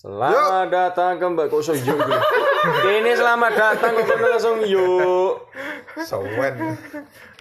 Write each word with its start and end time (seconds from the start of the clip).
Selamat 0.00 0.72
datang 0.72 1.20
kembali 1.20 1.52
kok 1.52 1.60
so 1.60 1.76
yuk 1.76 1.84
gitu. 1.92 2.18
Kini 2.88 3.12
selamat 3.12 3.52
datang 3.52 4.00
kok 4.00 4.16
langsung 4.16 4.64
yuk. 4.64 5.52
Sowen. 6.08 6.72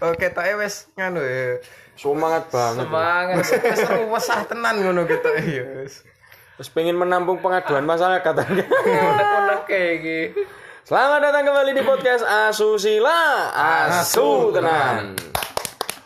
Oke, 0.03 0.27
tak 0.27 0.59
wis 0.59 0.91
nganu 0.99 1.23
ya. 1.23 1.63
Semangat 1.95 2.51
banget. 2.51 2.83
Semangat. 2.83 3.35
Wis 3.39 3.79
wesah 4.11 4.43
tenan 4.43 4.75
ngono 4.83 5.07
gitu 5.07 5.31
ya. 5.39 5.87
wis. 5.87 6.03
Terus 6.59 6.67
pengen 6.75 6.99
menampung 6.99 7.39
pengaduan 7.39 7.87
masyarakat. 7.87 8.27
Unek-unek 8.27 9.61
kayak 9.63 9.95
gitu. 10.03 10.43
Selamat 10.83 11.31
datang 11.31 11.47
kembali 11.47 11.71
di 11.71 11.83
podcast 11.87 12.27
Asusila 12.27 13.55
Asu 13.55 14.51
tenan. 14.51 15.15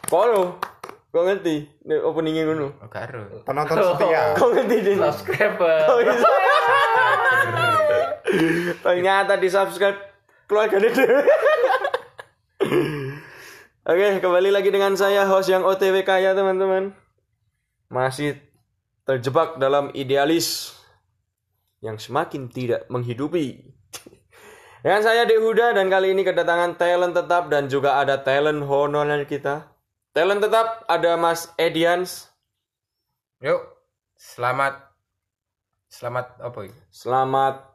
Kono, 0.05 0.61
kok 1.13 1.23
ngerti? 1.29 1.69
Nih 1.85 2.01
openingnya 2.01 2.49
ngono. 2.49 2.73
Oh, 2.81 2.89
karo. 2.89 3.45
Penonton 3.45 3.77
setia. 3.77 4.33
Kok 4.33 4.49
ngerti 4.57 4.77
din? 4.81 4.97
Subscriber. 4.97 5.85
Oh. 5.85 6.01
Ternyata 8.81 9.37
di 9.37 9.45
subscribe 9.45 9.99
keluarga 10.49 10.81
Dede. 10.81 11.05
Oke, 13.83 14.07
kembali 14.23 14.49
lagi 14.49 14.73
dengan 14.73 14.97
saya 14.97 15.29
host 15.29 15.53
yang 15.53 15.61
OTW 15.61 16.01
kaya 16.01 16.33
teman-teman. 16.33 16.97
Masih 17.93 18.41
terjebak 19.05 19.61
dalam 19.61 19.93
idealis 19.93 20.73
yang 21.83 21.99
semakin 21.99 22.47
tidak 22.49 22.87
menghidupi. 22.89 23.69
Dengan 24.81 25.03
saya 25.03 25.27
Dek 25.29 25.39
Huda 25.39 25.75
dan 25.75 25.91
kali 25.91 26.15
ini 26.15 26.25
kedatangan 26.25 26.79
talent 26.79 27.13
tetap 27.13 27.51
dan 27.53 27.69
juga 27.69 28.01
ada 28.01 28.17
talent 28.23 28.65
honorer 28.65 29.29
kita. 29.29 29.72
Talent 30.13 30.45
tetap 30.45 30.85
ada 30.85 31.17
Mas 31.17 31.49
Edians. 31.57 32.29
Yuk. 33.41 33.65
Selamat 34.13 34.77
Selamat 35.89 36.37
apa 36.37 36.69
ini? 36.69 36.77
Selamat 36.93 37.65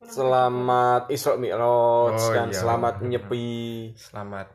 Selamat 0.00 1.12
Isra 1.12 1.36
Mi'raj 1.36 2.16
Oh, 2.16 2.32
dan 2.32 2.48
iya. 2.48 2.56
selamat 2.56 3.04
menyepi 3.04 3.48
Selamat 3.92 4.48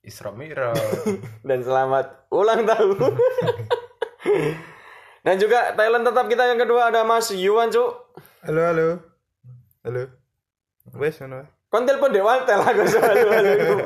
Isra 0.00 0.32
Mi'raj. 0.32 1.04
dan 1.48 1.60
selamat 1.60 2.32
ulang 2.32 2.64
tahun. 2.64 2.96
dan 5.28 5.36
juga 5.36 5.76
talent 5.76 6.08
tetap 6.08 6.26
kita 6.32 6.48
yang 6.48 6.60
kedua 6.64 6.88
ada 6.88 7.04
Mas 7.04 7.28
Yuwan 7.28 7.68
Cuk. 7.68 7.92
halo, 8.48 8.60
halo. 8.72 8.88
Halo. 9.84 10.02
Wes 10.96 11.20
ngono. 11.20 11.44
Kon 11.68 11.84
telepon 11.84 12.08
Dewantel 12.08 12.60
aku 12.64 12.82
selalu 12.88 13.28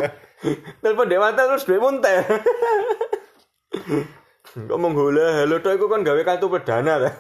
Telepon 0.83 1.09
Dewantel 1.09 1.49
terus 1.49 1.65
duwe 1.65 1.81
muntel. 1.81 2.25
Ngomong 4.57 4.95
hula 4.97 5.45
halo 5.45 5.61
tok 5.61 5.77
iku 5.77 5.87
kan 5.89 6.05
gawe 6.05 6.23
kartu 6.25 6.49
perdana. 6.49 6.97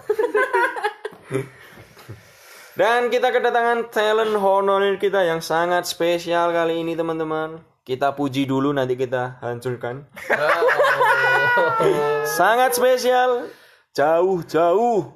Dan 2.76 3.08
kita 3.08 3.32
kedatangan 3.32 3.88
talent 3.88 4.36
honorer 4.36 5.00
kita 5.00 5.24
yang 5.24 5.40
sangat 5.40 5.88
spesial 5.88 6.52
kali 6.52 6.84
ini 6.84 6.92
teman-teman. 6.92 7.64
Kita 7.86 8.12
puji 8.12 8.44
dulu 8.44 8.68
nanti 8.76 9.00
kita 9.00 9.40
hancurkan. 9.40 10.04
Sangat 12.36 12.76
spesial. 12.76 13.48
Jauh-jauh 13.96 15.08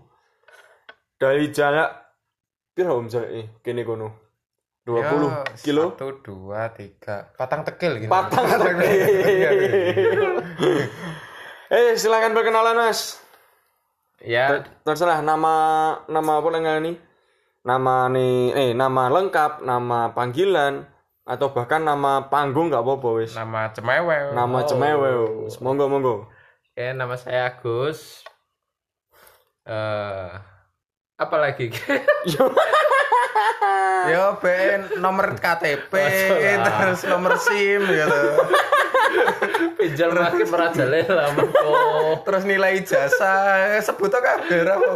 dari 1.20 1.52
jarak 1.52 2.00
kira 2.72 2.96
om 2.96 3.12
jarak 3.12 3.28
ini 3.28 3.44
kene 3.60 3.84
kono. 3.84 4.19
20 4.90 4.98
Ya, 4.98 5.46
kilo. 5.62 5.84
Satu, 5.94 6.08
dua, 6.26 6.74
tiga. 6.74 7.30
Patang 7.38 7.62
tekil 7.62 8.02
gitu. 8.02 8.10
Patang 8.10 8.42
Eh 11.70 11.94
silakan 11.94 12.34
perkenalan 12.34 12.74
Mas. 12.74 13.22
Ya, 14.20 14.66
Terserah 14.82 15.22
nama 15.22 15.54
nama 16.10 16.42
apa 16.42 16.48
yang 16.58 16.82
ini? 16.82 16.98
Nama 17.62 18.10
nih 18.10 18.34
eh 18.52 18.70
nama 18.74 19.06
lengkap, 19.06 19.62
nama 19.62 20.10
panggilan 20.10 20.84
atau 21.22 21.54
bahkan 21.54 21.80
nama 21.80 22.26
panggung 22.26 22.74
nggak 22.74 22.82
apa-apa 22.82 23.08
wis. 23.22 23.32
Nama 23.38 23.70
cemewe. 23.70 24.34
Nama 24.34 24.58
cemewe. 24.66 25.10
wis. 25.46 25.62
Monggo 25.62 25.86
monggo. 25.86 26.26
oke 26.74 26.86
nama 26.98 27.14
saya 27.14 27.54
Agus. 27.54 28.26
Eh, 29.62 30.30
apa 31.14 31.36
lagi? 31.38 31.70
Yo, 34.12 34.24
Ben 34.42 34.90
nomor 34.98 35.38
KTP 35.38 35.92
terus 36.60 37.00
nomor 37.06 37.38
SIM 37.38 37.82
gitu. 37.84 38.20
Pinjal 39.76 40.10
makin 40.14 40.46
merajalela. 40.46 41.34
Terus 42.22 42.42
nilai 42.46 42.78
jasa 42.84 43.32
sebut 43.82 44.12
aja 44.12 44.22
kabeh 44.22 44.58
ra 44.66 44.74
apa. 44.78 44.92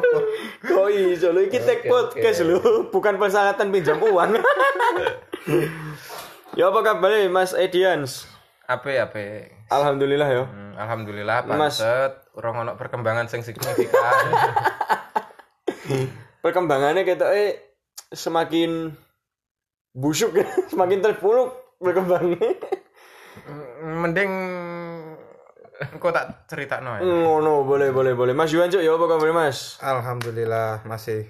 Kok 0.62 0.88
iso 0.92 1.34
lho 1.34 1.40
iki 1.48 1.58
Oke, 1.58 1.88
podcast 1.88 2.46
lho, 2.46 2.88
bukan 2.92 3.18
persyaratan 3.18 3.74
pinjam 3.74 3.98
uang. 3.98 4.38
ya 6.58 6.70
apa 6.70 6.80
kabar 6.84 7.10
Mas 7.28 7.56
Edians? 7.56 8.28
Ape 8.64 8.96
ape. 8.96 9.52
Alhamdulillah 9.68 10.28
ya. 10.30 10.44
Hmm, 10.46 10.72
Alhamdulillah 10.78 11.44
Mas. 11.50 11.82
urung 12.34 12.66
ono 12.66 12.74
perkembangan 12.74 13.30
sing 13.30 13.46
signifikan. 13.46 13.94
Perkembangannya 16.44 17.04
kita 17.04 17.32
eh 17.32 17.73
semakin 18.14 18.94
busuk 19.92 20.32
semakin 20.72 21.02
terpuruk 21.02 21.76
berkembangnya. 21.82 22.54
Mending 23.82 24.30
engko 25.74 26.08
tak 26.14 26.46
critakno 26.46 26.96
ya. 26.96 27.02
Ngono, 27.02 27.66
boleh 27.66 27.90
boleh 27.90 28.14
boleh. 28.14 28.32
Mas 28.32 28.54
Yuwan 28.54 28.70
Cuk, 28.70 28.80
ya 28.80 28.94
apa 28.94 29.06
kabar 29.10 29.30
Mas? 29.34 29.76
Alhamdulillah 29.82 30.86
masih 30.86 31.26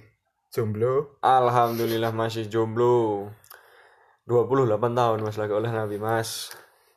jomblo. 0.52 1.16
Alhamdulillah 1.24 2.12
masih 2.12 2.46
jomblo. 2.46 3.28
28 4.28 4.68
tahun 4.80 5.18
Mas 5.20 5.36
lagi 5.36 5.52
oleh 5.52 5.68
Nabi 5.68 5.96
Mas. 6.00 6.52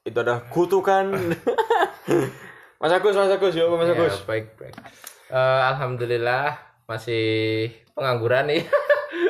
Itu 0.07 0.23
ada 0.23 0.43
kutukan. 0.47 1.11
mas 2.79 2.91
Agus, 2.93 3.15
Mas 3.15 3.31
Agus, 3.31 3.51
ya 3.51 3.67
apa 3.67 3.75
Mas 3.75 3.91
Ya, 3.91 3.95
Agus? 3.95 4.15
baik, 4.23 4.55
baik. 4.55 4.75
Eh, 5.27 5.61
Alhamdulillah 5.67 6.55
masih 6.87 7.67
pengangguran 7.91 8.47
nih. 8.47 8.63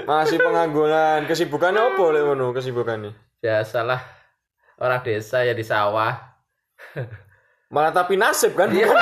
Masih 0.08 0.40
pengangguran. 0.40 1.28
Kesibukannya 1.28 1.84
apa 1.84 2.04
lek 2.16 2.24
ngono 2.24 2.56
kesibukannya? 2.56 3.12
Biasalah 3.44 4.00
orang 4.80 5.04
desa 5.04 5.44
ya 5.44 5.52
di 5.52 5.68
sawah. 5.68 6.16
Malah 7.68 7.92
tapi 7.92 8.16
nasib 8.16 8.56
kan? 8.56 8.72
Bukan, 8.72 8.88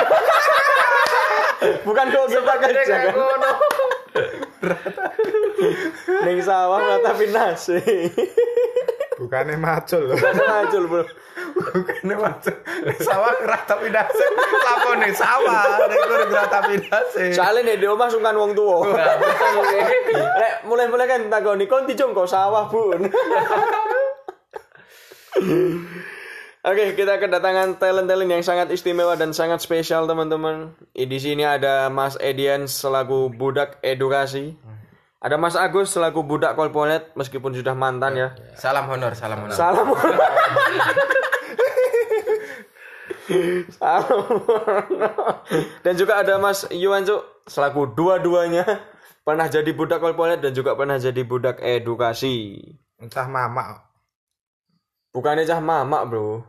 bukan 1.86 2.04
kok 2.10 2.26
kita 2.26 2.54
kerja 2.58 2.96
kan? 3.06 3.14
Ning 6.26 6.42
sawah 6.42 6.82
malah 6.82 6.98
tapi 7.06 7.30
nasib. 7.30 7.86
Bukannya 9.16 9.56
macul 9.56 10.12
loh. 10.12 10.16
Kan 10.20 10.36
macul, 10.36 10.82
Bro. 10.92 11.04
Bukannya 11.56 12.16
macul. 12.20 12.52
Sawah 13.00 13.32
gerak 13.40 13.62
tapi 13.64 13.88
dasar. 13.88 14.30
Lapo 14.36 14.90
nih 15.00 15.12
sawah. 15.16 15.88
Nek 15.88 16.00
kur 16.04 16.22
gerak 16.28 16.48
tapi 16.52 16.74
dasar. 16.84 17.32
Soalnya 17.32 17.72
nih 17.72 17.76
di 17.80 17.86
omah 17.88 18.12
sungkan 18.12 18.36
wong 18.36 18.52
tua. 18.52 18.92
Lek 20.36 20.68
mulai-mulai 20.68 21.08
kan 21.08 21.20
takoni 21.32 21.64
kon 21.64 21.88
dijong 21.88 22.12
kok 22.12 22.28
sawah, 22.28 22.68
Bun. 22.68 23.08
Oke, 26.66 26.98
kita 26.98 27.22
kedatangan 27.22 27.78
talent-talent 27.78 28.26
yang 28.26 28.42
sangat 28.42 28.74
istimewa 28.74 29.14
dan 29.14 29.30
sangat 29.30 29.62
spesial, 29.62 30.04
teman-teman. 30.10 30.74
Di 30.92 31.18
sini 31.22 31.46
ada 31.46 31.86
Mas 31.88 32.18
Edian 32.18 32.66
selaku 32.66 33.30
budak 33.30 33.78
edukasi. 33.86 34.58
Ada 35.16 35.40
Mas 35.40 35.56
Agus 35.56 35.96
selaku 35.96 36.20
budak 36.28 36.52
korporat 36.60 37.16
meskipun 37.16 37.56
sudah 37.56 37.72
mantan 37.72 38.12
ya. 38.16 38.28
Salam 38.52 38.84
honor, 38.92 39.16
salam 39.16 39.48
honor. 39.48 39.56
Salam. 39.56 39.86
Salam. 43.80 44.28
dan 45.82 45.94
juga 45.98 46.22
ada 46.22 46.38
Mas 46.38 46.68
Yuwan 46.70 47.02
Cuk 47.02 47.48
selaku 47.48 47.90
dua-duanya 47.96 48.62
pernah 49.26 49.50
jadi 49.50 49.66
budak 49.74 49.98
korporat 49.98 50.38
dan 50.38 50.54
juga 50.54 50.78
pernah 50.78 51.00
jadi 51.00 51.26
budak 51.26 51.58
edukasi. 51.58 52.62
Entah 53.00 53.26
mama. 53.26 53.82
Bukannya 55.10 55.48
cah 55.48 55.64
mamak, 55.64 56.12
Bro. 56.12 56.44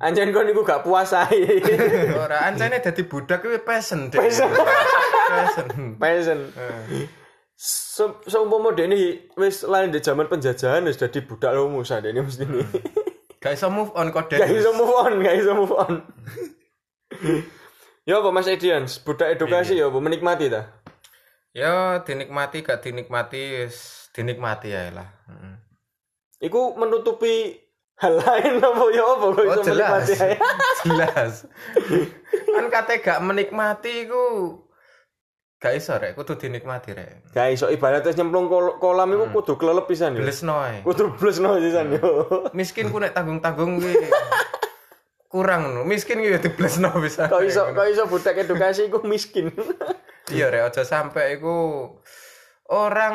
Anjen 0.00 0.32
kon 0.32 0.48
iku 0.48 0.64
gak 0.64 0.84
puasai. 0.84 1.62
Ora 2.16 2.48
ancane 2.48 2.80
dadi 2.80 3.04
budak 3.04 3.44
kuwi 3.44 3.60
passion 3.60 4.08
deh. 4.08 4.20
Passion. 4.20 4.48
Passion. 5.28 5.68
Passion. 6.00 6.40
Se 7.56 8.04
seumpama 8.28 8.76
dene 8.76 9.24
wis 9.34 9.64
lain 9.64 9.88
di 9.88 10.04
zaman 10.04 10.28
penjajahan 10.28 10.84
wis 10.84 11.00
dadi 11.00 11.24
budak 11.24 11.56
lomo 11.56 11.80
sadene 11.80 12.20
mesti 12.20 12.44
ini. 12.44 12.60
Gak 13.42 13.56
iso 13.56 13.72
move 13.72 13.92
on 13.96 14.12
kok 14.12 14.28
Gak 14.28 14.50
iso 14.50 14.76
move 14.76 14.92
on, 14.92 15.12
gak 15.22 15.36
iso 15.38 15.52
move 15.54 15.72
on. 15.72 16.02
ya 18.04 18.18
apa 18.18 18.28
Mas 18.30 18.46
Edian, 18.46 18.84
budak 19.06 19.32
edukasi 19.32 19.78
ya 19.78 19.88
apa 19.88 19.98
menikmati 19.98 20.50
ta? 20.50 20.68
Ya 21.56 22.02
dinikmati 22.04 22.60
gak 22.60 22.84
dinikmati 22.84 23.64
wis 23.64 24.08
dinikmati 24.12 24.68
ya 24.74 24.92
lah. 24.92 25.08
Heeh. 25.30 25.54
Iku 26.44 26.76
menutupi 26.76 27.56
hal 27.96 28.18
lain 28.20 28.60
apa 28.60 28.84
ya 28.92 29.04
apa 29.04 29.26
kok 29.30 29.40
Oh 29.40 29.46
iso 29.48 29.62
jelas. 29.64 30.04
menikmati 30.04 30.12
jelas. 30.84 31.32
kan 32.52 32.66
kate 32.68 32.94
gak 33.00 33.22
menikmati 33.24 34.04
iku 34.04 34.24
Gak 35.56 35.72
iso 35.72 35.96
rek, 35.96 36.12
kudu 36.12 36.36
dinikmati 36.36 36.92
rek. 36.92 37.32
Gak 37.32 37.48
iso 37.48 37.72
ibaratnya 37.72 38.12
nyemplung 38.12 38.52
kol- 38.52 38.76
kolam 38.76 39.08
iku 39.16 39.24
kudu 39.40 39.52
kelelep 39.56 39.88
pisan 39.88 40.12
ya. 40.12 40.20
Blesno. 40.20 40.60
Kudu 40.84 41.16
blesno 41.16 41.56
pisan 41.56 41.96
yo. 41.96 42.28
Miskin 42.58 42.92
ku 42.92 43.00
nek 43.00 43.16
tanggung-tanggung 43.16 43.80
kuwi 43.80 43.96
kurang 45.32 45.72
no. 45.72 45.88
Miskin 45.88 46.20
ku 46.20 46.28
ya 46.28 46.36
diblesno 46.36 46.92
bisa. 47.00 47.32
Kok 47.32 47.40
iso 47.40 47.72
kok 47.72 47.88
iso 47.88 48.04
budak 48.04 48.36
edukasi 48.36 48.92
iku 48.92 49.00
miskin. 49.04 49.48
Iya 50.26 50.50
rek, 50.50 50.74
aja 50.74 50.82
sampai 50.82 51.38
iku 51.38 51.86
orang 52.66 53.14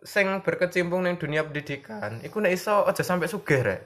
sing 0.00 0.40
berkecimpung 0.40 1.04
ning 1.04 1.20
dunia 1.20 1.44
pendidikan, 1.44 2.24
iku 2.24 2.40
nek 2.40 2.56
iso 2.56 2.88
aja 2.88 3.04
sampai 3.04 3.28
sugih 3.28 3.60
rek. 3.60 3.84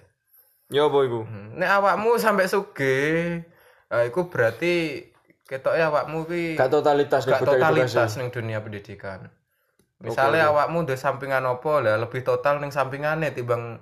Ya 0.70 0.86
apa 0.86 1.02
iku? 1.02 1.26
Nek 1.58 1.66
awakmu 1.66 2.14
sampai 2.22 2.46
sugih, 2.46 3.42
ah, 3.90 4.06
iku 4.06 4.30
berarti 4.30 5.02
ketoknya 5.46 5.90
awakmu 5.90 6.24
kuwi 6.26 6.54
Gak 6.54 6.70
totalitas 6.70 7.26
gak 7.26 7.42
totalitas 7.42 8.10
ning 8.18 8.28
dunia 8.30 8.62
pendidikan. 8.62 9.30
Misalnya 10.02 10.50
awakmu 10.50 10.82
udah 10.82 10.98
sampingan 10.98 11.46
apa 11.46 11.72
lah 11.78 11.94
lebih 12.02 12.26
total 12.26 12.58
ning 12.58 12.74
sampingannya 12.74 13.30
timbang 13.30 13.78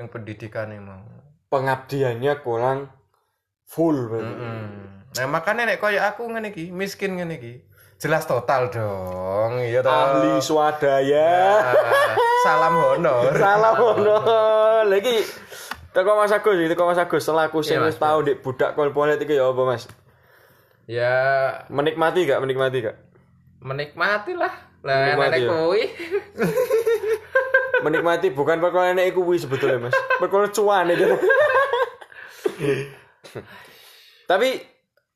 ning 0.00 0.06
pendidikane 0.08 0.80
mau. 0.80 1.04
Pengabdiannya 1.52 2.32
kurang 2.40 2.88
full 3.68 4.08
berarti. 4.08 4.32
Hmm. 4.32 5.04
Nah 5.14 5.26
makanya 5.28 5.68
nek 5.68 5.78
koyo 5.78 6.00
aku 6.00 6.26
ngene 6.32 6.50
iki, 6.50 6.72
miskin 6.72 7.20
ngene 7.20 7.36
iki. 7.36 7.54
Jelas 7.94 8.26
total 8.26 8.74
dong, 8.74 9.62
iya 9.62 9.78
toh. 9.80 9.88
Ahli 9.88 10.42
swadaya. 10.42 11.62
Ah, 11.62 12.12
salam 12.42 12.74
honor. 12.74 13.32
Salah 13.44 13.74
ono. 13.78 14.16
Lagi 14.90 15.22
teko 15.94 16.18
Mas 16.18 16.34
Agus 16.34 16.58
teko 16.58 16.84
Mas 16.90 16.98
Agus 16.98 17.22
selaku 17.22 17.62
sing 17.62 17.78
Iya, 17.78 17.86
wis 17.86 17.96
tau 17.96 18.20
ndek 18.20 18.42
budak 18.42 18.74
korporat 18.74 19.22
iki 19.22 19.38
ya 19.38 19.46
apa 19.46 19.62
Mas? 19.62 19.86
Ya 20.84 21.14
Menikmati 21.72 22.28
gak? 22.28 22.40
Menikmati 22.44 22.78
gak? 22.84 22.96
menikmati 23.64 24.32
lah. 24.36 24.52
Lah 24.84 25.16
Menikmati 25.16 25.40
ya? 25.40 25.48
kuwi. 25.48 25.82
Menikmati 27.84 28.28
bukan 28.32 28.60
perkara 28.60 28.92
nek 28.92 29.08
iku 29.08 29.24
kuwi 29.24 29.40
sebetulnya 29.40 29.88
Mas. 29.88 29.96
Perkara 30.20 30.52
cuan 30.52 30.92
itu. 30.92 31.08
Tapi 34.30 34.48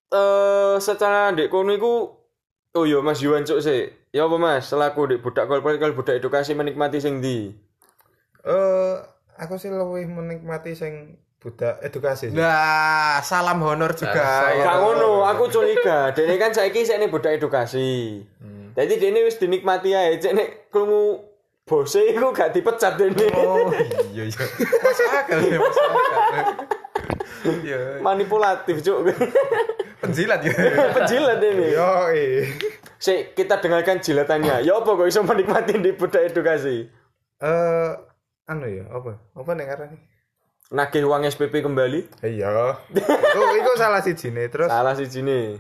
eh 0.09 0.77
secara 0.81 1.33
ndek 1.37 1.53
kono 1.53 1.77
iku 1.77 1.93
oh 2.73 2.85
iya 2.89 3.05
Mas 3.05 3.21
Yuwan 3.21 3.45
cuk 3.45 3.61
sih. 3.61 3.93
Ya 4.09 4.25
apa 4.25 4.41
Mas, 4.41 4.73
selaku 4.73 5.05
ndek 5.05 5.21
budak 5.21 5.45
korporat 5.45 5.77
kalau 5.77 5.93
budak 5.93 6.17
edukasi 6.17 6.57
menikmati 6.57 7.05
sing 7.05 7.21
ndi? 7.21 7.53
Eh, 8.49 8.97
aku 9.37 9.61
sih 9.61 9.69
lebih 9.69 10.09
menikmati 10.09 10.73
sing 10.73 11.21
budak 11.39 11.79
edukasi. 11.87 12.35
Nah, 12.35 13.23
salam 13.23 13.63
honor 13.63 13.95
juga. 13.95 14.51
ya. 14.51 14.67
Gak 14.67 14.77
ngono, 14.83 15.23
aku 15.23 15.47
curiga. 15.47 16.11
Dene 16.11 16.35
kan 16.35 16.51
saiki 16.51 16.83
sik 16.83 16.99
nek 16.99 17.15
budak 17.15 17.39
edukasi. 17.39 18.23
Jadi 18.75 18.95
dene 18.99 19.27
wis 19.27 19.39
dinikmati 19.39 19.95
ae, 19.95 20.19
cek 20.19 20.35
nek 20.35 20.49
krungu 20.71 21.23
bose 21.63 22.11
iku 22.11 22.35
gak 22.35 22.51
dipecat 22.55 22.99
dene. 22.99 23.27
Oh 23.39 23.71
iya 24.15 24.27
iya. 24.27 24.45
Masuk 24.83 25.09
akal 25.15 25.39
ya, 25.43 25.59
masuk 25.63 25.85
akal. 25.87 26.47
Iya, 27.39 28.03
Manipulatif, 28.03 28.83
Cuk. 28.83 29.15
penjilat 30.03 30.43
ya. 30.43 30.53
Penjilat 30.91 31.39
ini. 31.39 31.71
Yo, 31.71 31.91
eh. 32.11 32.51
Sik, 32.99 33.39
kita 33.39 33.63
dengarkan 33.63 34.03
jilatannya. 34.03 34.67
Ya 34.67 34.75
apa 34.75 34.91
kok 34.91 35.07
iso 35.07 35.23
menikmati 35.23 35.79
di 35.79 35.95
budak 35.95 36.35
edukasi? 36.35 36.91
Eh, 37.39 37.91
anu 38.51 38.67
ya, 38.67 38.91
apa? 38.91 39.23
Apa 39.39 39.51
nek 39.55 39.67
ngarani? 39.71 39.99
Nagih 40.69 41.09
uang 41.09 41.25
SPP 41.25 41.65
kembali? 41.65 42.21
Iya. 42.21 42.77
Iku 42.93 43.41
iku 43.57 43.73
salah 43.81 44.05
siji 44.05 44.29
nih. 44.29 44.53
Terus 44.53 44.69
Salah 44.69 44.93
sih 44.93 45.09
sini. 45.09 45.57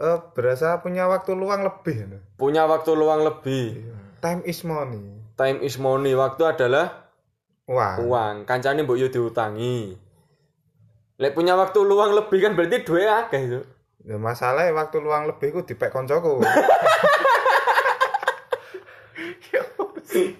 eh 0.00 0.16
berasa 0.32 0.80
punya 0.80 1.04
waktu 1.06 1.36
luang 1.36 1.60
lebih 1.60 1.92
ya. 1.92 2.18
Punya 2.34 2.64
waktu 2.66 2.96
luang 2.96 3.20
lebih. 3.22 3.84
Time 4.18 4.40
is 4.42 4.64
money. 4.64 5.22
Time 5.36 5.60
is 5.60 5.76
money. 5.76 6.16
Waktu 6.16 6.42
adalah 6.48 7.12
Wah. 7.68 8.00
uang. 8.00 8.42
Kancane 8.42 8.82
mbok 8.82 8.98
yo 8.98 9.06
diutangi. 9.06 9.94
Lek 11.20 11.36
punya 11.36 11.54
waktu 11.54 11.84
luang 11.84 12.16
lebih 12.16 12.40
kan 12.40 12.56
berarti 12.56 12.80
duwe 12.82 13.04
akeh 13.06 13.42
itu. 13.44 13.60
Ya 14.02 14.16
masalahnya 14.16 14.72
waktu 14.72 14.98
luang 14.98 15.28
lebih 15.28 15.52
ku 15.52 15.60
dipek 15.62 15.92
koncoku. 15.92 16.40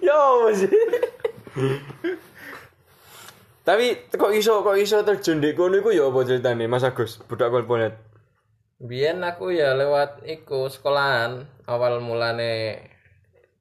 Yo 0.03 0.51
sih. 0.51 0.67
Tapi 3.61 4.09
kok 4.09 4.33
iso 4.33 4.65
kok 4.65 4.73
iso 4.73 5.05
terjun 5.05 5.37
di 5.37 5.53
kono 5.53 5.77
iku 5.77 5.93
ya 5.93 6.09
apa 6.09 6.25
ceritane 6.25 6.65
Mas 6.65 6.81
Agus, 6.81 7.21
budak 7.29 7.53
korporat. 7.53 7.93
Biyen 8.81 9.21
aku 9.21 9.53
ya 9.53 9.77
lewat 9.77 10.25
iku 10.25 10.65
sekolahan 10.65 11.45
awal 11.69 12.01
mulane 12.01 12.81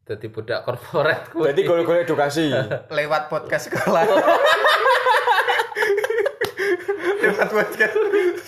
dadi 0.09 0.33
budak 0.33 0.65
korporat 0.65 1.29
kuwi. 1.29 1.53
Berarti 1.53 1.63
golek-golek 1.69 2.09
edukasi. 2.09 2.49
Lewat 2.97 3.29
podcast 3.29 3.69
sekolah. 3.69 4.01
Lewat 7.21 7.49
podcast 7.53 7.97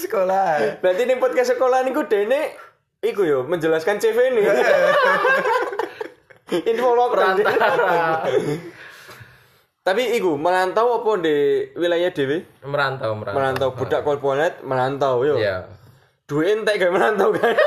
sekolah. 0.01 0.81
Berarti 0.81 1.03
ning 1.05 1.21
podcast 1.21 1.53
sekolah 1.53 1.85
niku 1.85 2.09
dene 2.09 2.57
iku 3.05 3.29
yo 3.29 3.45
menjelaskan 3.45 4.01
CV 4.01 4.33
ini. 4.33 4.43
Info 6.73 6.97
lokal. 6.97 7.37
perantara. 7.45 8.25
Tapi 9.83 10.15
iku 10.15 10.39
merantau 10.39 10.97
apa 10.97 11.11
di 11.19 11.67
wilayah 11.75 12.09
dewe? 12.09 12.47
merantau, 12.63 13.19
merantau. 13.19 13.35
Merantau 13.35 13.69
budak 13.75 14.01
korporat 14.03 14.63
merantau 14.63 15.27
yo. 15.27 15.37
Iya. 15.37 15.67
Duit 16.25 16.55
entek 16.55 16.79
gak 16.79 16.95
merantau 16.95 17.35
kan. 17.35 17.53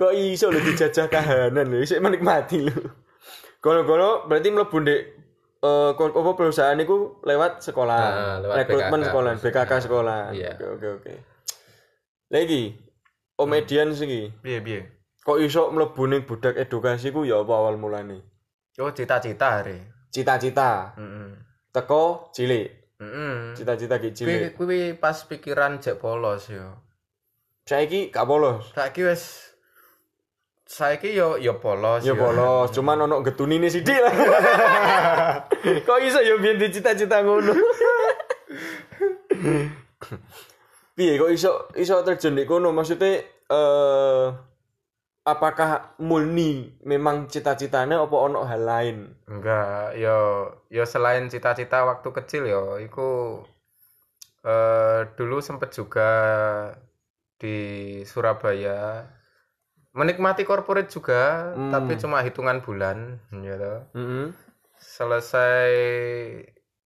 Kok 0.00 0.12
iso 0.16 0.48
lho 0.48 0.58
dijajah 0.58 1.06
kahanan 1.06 1.68
lho, 1.68 1.78
isih 1.78 2.00
menikmati 2.00 2.64
lho. 2.64 2.74
Kalau-kalau 3.60 4.26
berarti 4.26 4.48
mlebu 4.50 4.76
ndek 4.80 5.00
eh 5.62 5.90
kor- 5.94 6.10
apa 6.10 6.30
perusahaan 6.34 6.74
iku 6.74 7.22
lewat 7.22 7.62
sekolah. 7.62 8.02
Ah, 8.02 8.36
lewat 8.42 8.56
rekrutmen 8.58 8.98
BKK. 8.98 9.06
sekolah, 9.06 9.32
BKK 9.38 9.72
sekolah. 9.78 10.20
Iya. 10.32 10.50
Oke 10.56 10.66
oke 10.72 10.88
oke. 10.98 11.12
Lagi 12.32 12.72
Om 13.36 13.52
Edian 13.54 13.92
sih 13.92 14.32
Piye 14.40 14.60
piye. 14.60 14.80
kok 15.22 15.38
iso 15.38 15.70
mlebu 15.70 16.02
ning 16.08 16.24
budak 16.26 16.56
edukasi 16.56 17.12
ku 17.12 17.22
ya 17.22 17.44
apa 17.44 17.52
awal 17.52 17.76
mulane? 17.76 18.24
Oh 18.80 18.88
cita-cita 18.88 19.60
hari. 19.60 19.76
Cita-cita 20.08 20.96
Heeh. 20.96 21.36
teko 21.72 22.32
cilik. 22.32 22.96
Heeh. 22.96 23.52
Cita-cita 23.52 24.00
ki 24.00 24.16
cilik. 24.16 24.56
Kuwi 24.56 24.96
pas 24.96 25.16
pikiran 25.28 25.76
jek 25.76 26.00
polos 26.00 26.48
yo. 26.48 26.80
Saiki 27.68 28.08
gak 28.08 28.24
polos. 28.24 28.72
Saiki 28.72 29.04
wis 29.04 29.52
saiki 30.64 31.12
yo 31.12 31.36
yo 31.36 31.60
polos. 31.60 32.00
Ya 32.00 32.16
polos, 32.16 32.72
cuman 32.72 33.04
ono 33.04 33.20
getunine 33.20 33.68
sithik 33.68 34.00
lah. 34.00 34.14
Kok 35.88 36.00
iso 36.00 36.24
ya 36.24 36.40
biyen 36.40 36.56
dicita-cita 36.56 37.20
ngono. 37.20 37.52
Piye 40.92 41.16
kok 41.16 41.32
iso 41.32 41.72
iso 41.72 42.04
terjun 42.04 42.36
di 42.36 42.44
kono 42.44 42.68
maksudnya 42.68 43.24
eh 43.48 44.26
apakah 45.22 45.94
murni 46.02 46.74
memang 46.82 47.30
cita-citanya 47.30 48.02
apa 48.02 48.16
ono 48.18 48.42
hal 48.42 48.62
lain? 48.62 48.96
Enggak, 49.30 49.94
yo 49.94 50.50
yo 50.68 50.82
selain 50.82 51.30
cita-cita 51.30 51.86
waktu 51.86 52.08
kecil 52.10 52.42
yo 52.50 52.64
iku 52.82 53.42
eh 54.42 55.06
dulu 55.14 55.38
sempet 55.38 55.70
juga 55.70 56.10
di 57.38 57.56
Surabaya 58.02 59.06
menikmati 59.92 60.42
corporate 60.42 60.88
juga, 60.90 61.52
Hmm. 61.52 61.70
tapi 61.70 62.00
cuma 62.00 62.24
hitungan 62.24 62.64
bulan 62.64 63.20
gitu. 63.30 63.74
Heeh. 63.94 64.26
Selesai 64.80 65.68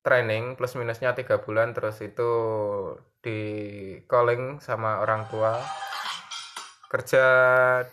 training 0.02 0.54
plus 0.58 0.76
minusnya 0.76 1.16
tiga 1.16 1.40
bulan 1.40 1.72
terus 1.72 1.98
itu 2.02 2.30
di 3.24 3.40
calling 4.06 4.60
sama 4.60 5.00
orang 5.02 5.26
tua 5.32 5.58
kerja 6.88 7.24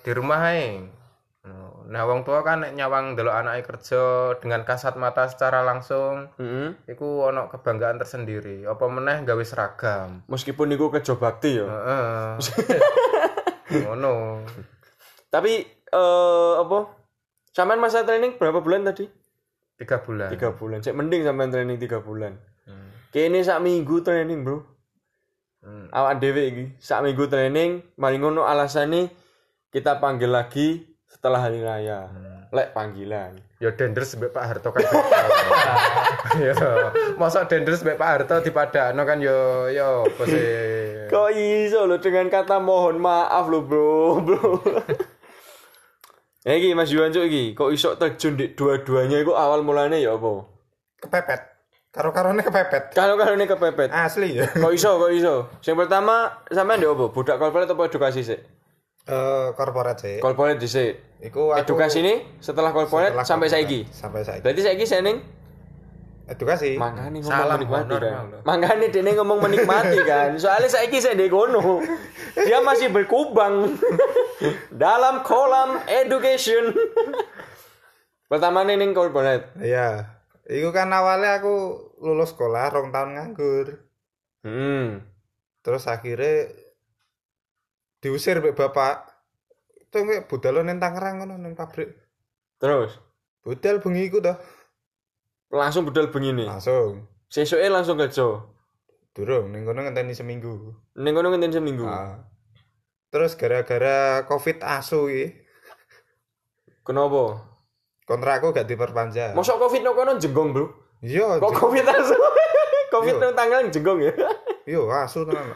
di 0.02 0.12
rumah 0.14 0.40
ae. 0.54 0.84
Nah, 1.84 2.08
wong 2.08 2.24
tua 2.24 2.42
kan 2.42 2.64
nyawang 2.64 3.20
delok 3.20 3.36
anake 3.36 3.68
kerja 3.68 4.34
dengan 4.40 4.64
kasat 4.64 4.96
mata 4.96 5.28
secara 5.28 5.62
langsung, 5.62 6.32
Heeh. 6.40 6.74
iku 6.88 7.28
ono 7.28 7.52
kebanggaan 7.52 8.00
tersendiri. 8.00 8.64
Apa 8.64 8.88
meneh 8.88 9.28
gawe 9.28 9.44
seragam. 9.44 10.24
Meskipun 10.32 10.72
iku 10.74 10.88
kerja 10.88 11.20
bakti 11.20 11.60
ya. 11.60 11.68
Heeh. 11.68 12.28
Ngono. 13.84 14.42
Tapi 15.28 15.54
eh 15.70 16.54
apa? 16.58 16.80
Sampean 17.54 17.84
masa 17.84 18.08
training 18.08 18.40
berapa 18.42 18.64
bulan 18.64 18.88
tadi? 18.88 19.06
Tiga 19.78 20.02
bulan. 20.02 20.32
Tiga 20.32 20.56
bulan. 20.56 20.80
Cek 20.82 20.96
mending 20.96 21.28
sampean 21.28 21.52
training 21.52 21.78
tiga 21.78 22.00
bulan. 22.02 22.40
Hmm. 22.66 22.90
Kene 23.14 23.44
sak 23.46 23.62
minggu 23.62 24.02
training, 24.02 24.42
Bro. 24.42 24.73
Hmm. 25.64 25.88
awak 25.96 26.20
dhewe 26.20 26.44
iki 26.44 26.66
sak 26.84 27.08
minggu 27.08 27.32
training 27.32 27.80
mari 27.96 28.20
ngono 28.20 28.44
alasane 28.44 29.08
kita 29.72 30.04
panggil 30.04 30.28
lagi 30.28 30.84
setelah 31.08 31.40
hari 31.48 31.64
raya 31.64 32.12
lek 32.52 32.76
panggilan 32.76 33.40
Ya 33.64 33.72
denders 33.72 34.12
mbek 34.20 34.36
Pak 34.36 34.44
Harto 34.44 34.76
kan. 34.76 34.84
Ya. 36.36 36.52
Masa 37.16 37.48
denders 37.48 37.80
mbek 37.80 37.96
Pak 37.96 38.10
Harto 38.12 38.44
dipadakno 38.44 39.08
kan 39.08 39.24
yo 39.24 39.72
yo 39.72 40.04
apa 40.04 40.24
sih 40.28 40.44
Kok 41.14 41.30
iso 41.32 41.88
lo 41.88 41.96
dengan 42.04 42.28
kata 42.28 42.60
mohon 42.60 43.00
maaf 43.00 43.48
lo 43.48 43.64
bro, 43.64 44.20
bro. 44.20 44.60
Ya 46.44 46.60
iki 46.60 46.76
Mas 46.76 46.92
Yuwan 46.92 47.16
cuk 47.16 47.24
iki, 47.24 47.56
kok 47.56 47.72
iso 47.72 47.96
terjun 47.96 48.36
di 48.36 48.52
dua-duanya 48.52 49.24
iku 49.24 49.32
awal 49.32 49.64
mulanya 49.64 49.96
ya 49.96 50.20
apa? 50.20 50.44
Kepepet. 51.00 51.53
Karo-karone 51.94 52.42
kepepet. 52.42 52.90
Kalau 52.98 53.14
kalau 53.22 53.38
ini 53.38 53.46
kepepet. 53.46 53.94
Asli 53.94 54.34
ya. 54.34 54.50
Kok 54.50 54.74
iso, 54.74 54.98
kok 54.98 55.14
iso? 55.14 55.36
Yang 55.62 55.86
pertama 55.86 56.42
sampean 56.50 56.82
ndek 56.82 56.90
apa? 56.90 57.06
Budak 57.14 57.38
korporat 57.38 57.70
apa 57.70 57.82
edukasi 57.86 58.26
sih? 58.26 58.40
Eh 59.06 59.48
korporat 59.54 60.02
sih. 60.02 60.18
Korporat 60.18 60.58
dhisik. 60.58 61.22
Iku 61.22 61.54
aku 61.54 61.62
Edukasi 61.62 62.02
ini 62.02 62.26
setelah 62.42 62.74
korporat 62.74 63.14
sampai 63.22 63.46
korporat. 63.46 63.54
saiki. 63.54 63.80
Sampai 63.94 64.26
saiki. 64.26 64.42
Berarti 64.42 64.62
saiki 64.66 64.86
seneng 64.90 65.22
Edukasi. 66.24 66.80
Makanya 66.80 67.20
ngomong 67.20 67.30
Salam, 67.30 67.58
menikmati 67.60 67.84
honor, 67.84 68.02
kan. 68.02 68.26
Makanya 68.48 68.88
dia 68.90 69.12
ngomong 69.14 69.40
menikmati 69.44 70.00
kan. 70.10 70.30
Soalnya 70.40 70.72
saya 70.72 70.88
kisah 70.88 71.14
di 71.14 71.28
kono. 71.28 71.84
Dia 72.40 72.64
masih 72.64 72.90
berkubang 72.90 73.76
dalam 74.72 75.22
kolam 75.22 75.84
education. 75.86 76.72
Pertama 78.32 78.64
nih 78.64 78.80
ning 78.80 78.96
corporate. 78.96 79.52
Iya. 79.60 80.13
Iku 80.44 80.76
kan 80.76 80.92
awalnya 80.92 81.40
aku 81.40 81.56
lulus 82.04 82.36
sekolah 82.36 82.68
rong 82.74 82.92
tahun 82.92 83.16
nganggur. 83.16 83.68
Hmm. 84.44 85.00
Terus 85.64 85.88
akhirnya 85.88 86.52
diusir 88.04 88.44
mbek 88.44 88.56
bapak. 88.60 89.08
Itu 89.80 90.04
kayak 90.04 90.28
budal 90.28 90.68
nang 90.68 90.84
Tangerang 90.84 91.24
ngono 91.24 91.40
nang 91.40 91.56
pabrik. 91.56 91.96
Terus 92.60 93.00
Budal 93.44 93.84
bengi 93.84 94.08
iku 94.08 94.24
toh. 94.24 94.40
langsung 95.52 95.84
budal 95.84 96.10
begini. 96.10 96.48
Langsung. 96.48 97.06
Sesuke 97.28 97.68
langsung 97.68 98.00
kerja. 98.00 98.40
Durung 99.14 99.52
ning 99.52 99.68
kono 99.68 99.84
ngenteni 99.84 100.16
seminggu. 100.16 100.74
Ning 100.98 101.14
kono 101.14 101.30
ngenten 101.30 101.54
seminggu. 101.54 101.86
Ah. 101.86 102.24
Terus 103.14 103.38
gara-gara 103.38 104.26
Covid 104.26 104.64
asu 104.66 105.06
iki, 105.12 105.38
Kenapa? 106.82 107.53
Kontrakku 108.04 108.52
gak 108.52 108.66
diperpanjang. 108.66 109.32
Mosok 109.32 109.58
Covid 109.62 109.82
no 109.82 109.92
kono 109.92 110.16
jenggong, 110.16 110.52
Bro. 110.52 110.66
Iya, 111.00 111.36
Kok 111.38 111.52
Covid 111.54 111.84
langsung? 111.84 112.20
Covid 112.90 113.16
Iya. 113.16 113.22
nang 113.22 113.34
tanggal 113.34 113.60
jenggong 113.68 114.00
ya. 114.00 114.14
iya 114.70 114.82
asu 115.02 115.24
tenan. 115.24 115.52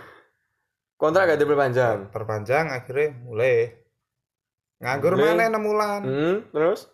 Kontrak 0.96 1.30
gak 1.30 1.40
diperpanjang. 1.40 2.10
Perpanjang 2.10 2.68
akhirnya 2.68 3.14
mulai 3.22 3.72
nganggur 4.78 5.14
mana 5.16 5.48
6 5.48 5.62
bulan. 5.62 6.02
Hmm, 6.02 6.38
terus 6.50 6.90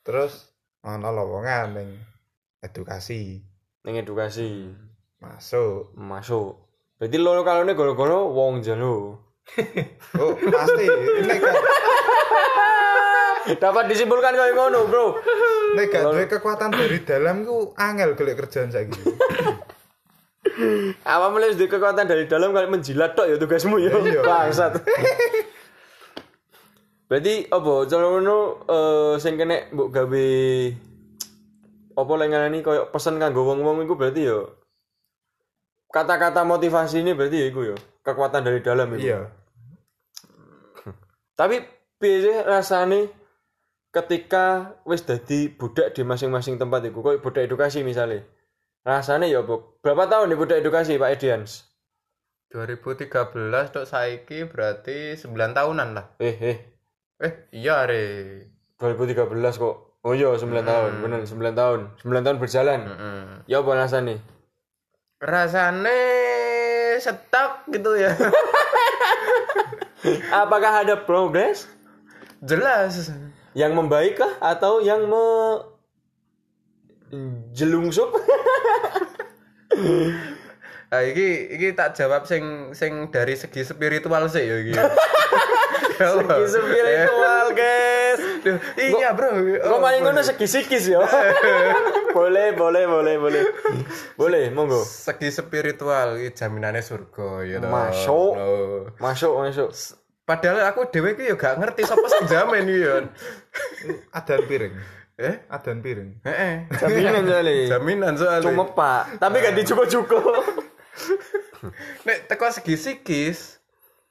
Terus 0.00 0.32
ana 0.80 1.08
lowongan 1.08 1.76
ning 1.76 1.90
edukasi. 2.58 3.44
ning 3.84 3.94
edukasi. 3.96 4.72
Masuk. 5.20 5.92
masuk 5.94 6.56
berarti 6.96 7.16
lo 7.16 7.40
kalau 7.40 7.64
ini 7.64 7.72
golo-golo 7.72 8.32
wong 8.32 8.60
jalo 8.60 9.20
Oh, 10.20 10.32
pasti. 10.36 10.84
Nek 11.24 11.38
gak, 11.38 11.52
dapat 13.56 13.84
disimpulkan 13.88 14.32
kayak 14.32 14.52
ngono 14.52 14.78
bro 14.86 15.04
nek 15.74 15.86
gak 15.88 16.02
duwe 16.08 16.24
kekuatan 16.26 16.70
dari 16.70 16.98
dalam 17.02 17.42
ku 17.42 17.72
angel 17.74 18.12
golek 18.12 18.36
kerjaan 18.36 18.68
saiki. 18.68 19.00
apa 21.04 21.26
mulai 21.30 21.54
di 21.54 21.64
kekuatan 21.64 22.04
dari 22.04 22.24
dalam 22.26 22.50
kali 22.50 22.66
menjilat 22.68 23.14
tok 23.14 23.28
ya 23.28 23.36
tugasmu 23.36 23.76
ya 23.80 23.92
Iya. 23.96 24.20
bangsat 24.20 24.72
berarti 27.08 27.34
apa 27.48 27.72
cara 27.86 28.06
ngono 28.06 28.38
eh 28.66 29.12
sing 29.18 29.34
kene 29.34 29.70
mbok 29.72 29.88
gawe 29.90 30.26
apa 31.96 32.12
lek 32.16 32.28
ngarani 32.30 32.58
koyo 32.60 32.82
pesen 32.88 33.18
kanggo 33.18 33.44
wong-wong 33.44 33.82
iku 33.82 33.98
berarti 33.98 34.30
ya 34.30 34.38
kata-kata 35.90 36.46
motivasi 36.46 37.02
ini 37.02 37.12
berarti 37.12 37.36
ya 37.40 37.46
iku 37.50 37.60
ya 37.66 37.76
kekuatan 38.04 38.46
dari 38.46 38.60
dalam 38.62 38.88
itu 38.94 39.10
Iya. 39.10 39.20
Tapi 41.34 41.56
piye 41.96 42.44
rasane 42.44 43.08
ketika 43.90 44.78
wis 44.86 45.02
dadi 45.02 45.50
budak 45.50 45.94
di 45.94 46.06
masing-masing 46.06 46.56
tempat 46.56 46.86
iku 46.86 47.02
koyo 47.02 47.18
budak 47.18 47.46
edukasi 47.46 47.82
misalnya. 47.82 48.22
Rasane 48.86 49.28
ya 49.28 49.44
apa? 49.44 49.60
Berapa 49.84 50.08
tahun 50.08 50.32
di 50.32 50.36
budak 50.40 50.62
edukasi 50.62 50.96
Pak 50.96 51.20
Edians? 51.20 51.68
2013 52.50 53.12
tok 53.70 53.86
saiki 53.86 54.48
berarti 54.48 55.14
9 55.14 55.30
tahunan 55.54 55.88
lah. 55.94 56.06
Eh 56.18 56.34
eh 56.40 56.58
Eh, 57.20 57.32
iya 57.52 57.84
re. 57.84 58.48
2013 58.80 59.28
kok. 59.60 60.00
Oh 60.00 60.16
iya 60.16 60.32
9 60.32 60.48
tahun, 60.64 61.04
bener 61.04 61.28
9 61.28 61.52
tahun. 61.52 61.80
9 62.00 62.24
tahun 62.24 62.38
berjalan. 62.40 62.80
Heeh. 62.88 63.24
Ya 63.44 63.60
apa 63.60 63.76
rasane? 63.76 64.24
Rasane 65.20 66.00
stuck 66.96 67.68
gitu 67.68 68.00
ya. 68.00 68.16
Apakah 70.42 70.80
ada 70.80 70.96
progres 71.04 71.68
Jelas. 72.40 73.12
Yang 73.54 73.74
membaik 73.74 74.18
kah 74.18 74.32
atau 74.38 74.78
yang 74.78 75.10
me 75.10 75.24
jelungsup? 77.54 78.14
Nah, 80.90 81.02
iki 81.10 81.50
iki 81.58 81.68
tak 81.74 81.98
jawab 81.98 82.26
sing 82.30 82.70
sing 82.74 83.10
dari 83.10 83.34
segi 83.34 83.66
spiritual 83.66 84.30
sih 84.30 84.46
ya 84.46 84.56
iki. 84.62 84.72
Segi 86.00 86.48
spiritual, 86.48 87.46
guys. 87.52 88.20
Duh, 88.40 88.56
Iya, 88.80 89.12
Bro. 89.12 89.36
Kok 89.60 89.80
maling 89.84 90.00
ngono 90.00 90.24
segi 90.24 90.48
sikis 90.48 90.88
ya? 90.88 91.04
boleh, 92.16 92.56
boleh, 92.56 92.88
boleh, 92.88 93.14
boleh. 93.20 93.42
Boleh, 94.16 94.48
monggo. 94.48 94.80
Segi 94.80 95.28
spiritual 95.28 96.16
iki 96.16 96.32
jaminannya 96.32 96.80
surga 96.80 97.44
ya 97.44 97.56
toh. 97.60 97.68
Masuk. 97.68 98.32
Loh. 98.32 98.80
Masuk, 98.96 99.32
masuk. 99.44 99.70
Padahal 100.30 100.62
aku 100.70 100.86
dhewe 100.86 101.10
iki 101.12 101.26
ya 101.26 101.34
gak 101.34 101.58
ngerti 101.58 101.82
sapa 101.82 102.06
sing 102.06 102.30
jamin 102.30 102.62
iki 102.64 102.78
ya. 102.80 102.94
Adan 104.14 104.46
piring. 104.46 104.74
Eh? 105.18 105.34
Adan 105.50 105.82
piring. 105.82 106.22
Heeh. 106.22 106.54
Jaminan 106.78 107.22
soalnya. 107.26 107.66
Jaminan 107.68 108.14
soalnya. 108.14 108.46
Cuma 108.46 108.64
pak, 108.70 109.18
tapi 109.18 109.42
gak 109.42 109.58
dicukup-cukup. 109.58 110.22
Nek 112.06 112.24
teko 112.24 112.46
segi 112.48 112.74
psikis, 112.74 113.58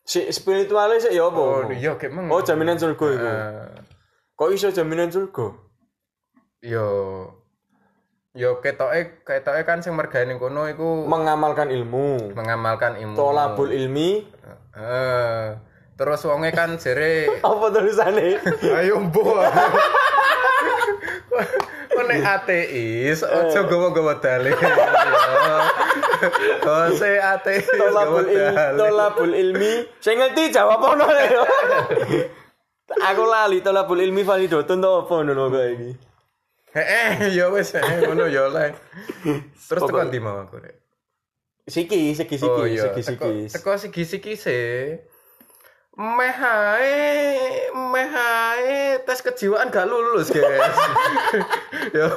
si 0.03 0.27
spiritualnya 0.29 0.99
sih 0.99 1.11
ya 1.11 1.25
apa? 1.25 1.39
oh 1.39 1.65
iya 1.71 1.95
kayak 1.95 2.13
meng. 2.13 2.27
Oh, 2.27 2.43
jaminan 2.43 2.77
surga 2.77 3.05
itu. 3.09 3.25
Eh, 3.25 3.67
Kok 4.35 4.49
iso 4.51 4.67
jaminan 4.69 5.09
surga? 5.09 5.47
yo 6.59 6.87
yo 8.35 8.59
ketoke 8.59 9.23
ketoke 9.23 9.63
kan 9.63 9.79
sing 9.79 9.95
mergane 9.95 10.35
kono 10.35 10.67
iku 10.67 11.07
Mengamalkan 11.07 11.71
ilmu. 11.71 12.35
mengamalkan 12.35 12.99
ilmu. 12.99 13.15
Tolabul 13.15 13.71
ilmi. 13.71 14.27
Eh, 14.75 15.47
terus 15.99 16.23
wonge 16.23 16.55
kan 16.55 16.79
jere 16.79 17.27
Apa 17.43 17.65
tulisannya? 17.75 18.39
Ayo 18.71 19.03
mbo. 19.03 19.35
kok 21.89 22.03
nek 22.07 22.23
ateis 22.23 23.19
ojo 23.27 23.59
gowo-gowo 23.67 24.15
dalil. 24.23 24.55
Oh, 26.67 26.91
se 26.99 27.15
ateis 27.15 27.63
gowo 27.79 28.23
ilmi. 28.23 28.35
dalil. 28.35 28.75
Tolabul 28.75 29.31
ilmi. 29.35 29.71
Saya 30.03 30.15
ngerti 30.23 30.51
jawab 30.51 30.83
apa 30.83 31.07
ya. 31.15 31.43
Aku 33.11 33.23
lali 33.23 33.63
tolabul 33.63 34.03
ilmi 34.03 34.27
validotun 34.27 34.83
to 34.83 34.89
apa 35.03 35.15
ngono 35.23 35.47
kok 35.47 35.63
iki. 35.75 35.91
Heeh, 36.75 37.33
ya 37.33 37.47
wis 37.49 37.71
eh, 37.75 37.83
ngono 38.03 38.27
ya 38.27 38.51
oleh. 38.51 38.75
Terus 39.55 39.81
tekan 39.83 40.11
ndi 40.11 40.19
mau 40.19 40.43
aku? 40.43 40.59
Siki, 41.69 42.13
siki, 42.17 42.35
siki, 42.35 42.63
siki, 42.75 43.01
siki. 43.03 43.33
teko 43.53 43.71
sigi-sigi 43.79 44.33
se. 44.35 44.57
Meh 45.99 46.31
ae, 46.31 46.95
meh 47.75 48.07
ae 48.15 49.03
tes 49.03 49.19
kejiwaan 49.19 49.67
gak 49.67 49.83
lulus, 49.83 50.31
guys. 50.31 50.71
Yo, 51.97 52.07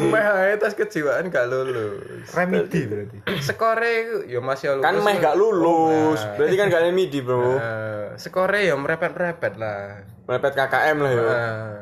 meh 0.00 0.24
ae 0.24 0.56
tes 0.56 0.72
kejiwaan 0.72 1.28
gak 1.28 1.52
lulus. 1.52 2.32
Remedi 2.32 2.88
berarti. 2.88 3.20
Skore 3.44 4.24
yo 4.32 4.40
masih 4.40 4.80
lulus. 4.80 4.84
Kan 4.88 4.96
meh 5.04 5.20
gak 5.20 5.36
lulus. 5.36 6.24
Nah. 6.24 6.40
Berarti 6.40 6.56
kan 6.56 6.66
gak 6.72 6.88
midi, 6.96 7.20
Bro. 7.20 7.60
Eh, 7.60 8.16
skore 8.16 8.64
yo 8.64 8.80
merepet-merepet 8.80 9.60
lah. 9.60 10.08
Mepet 10.24 10.56
KKM 10.56 10.96
lah 11.04 11.12
ya. 11.12 11.20
Eh, 11.20 11.80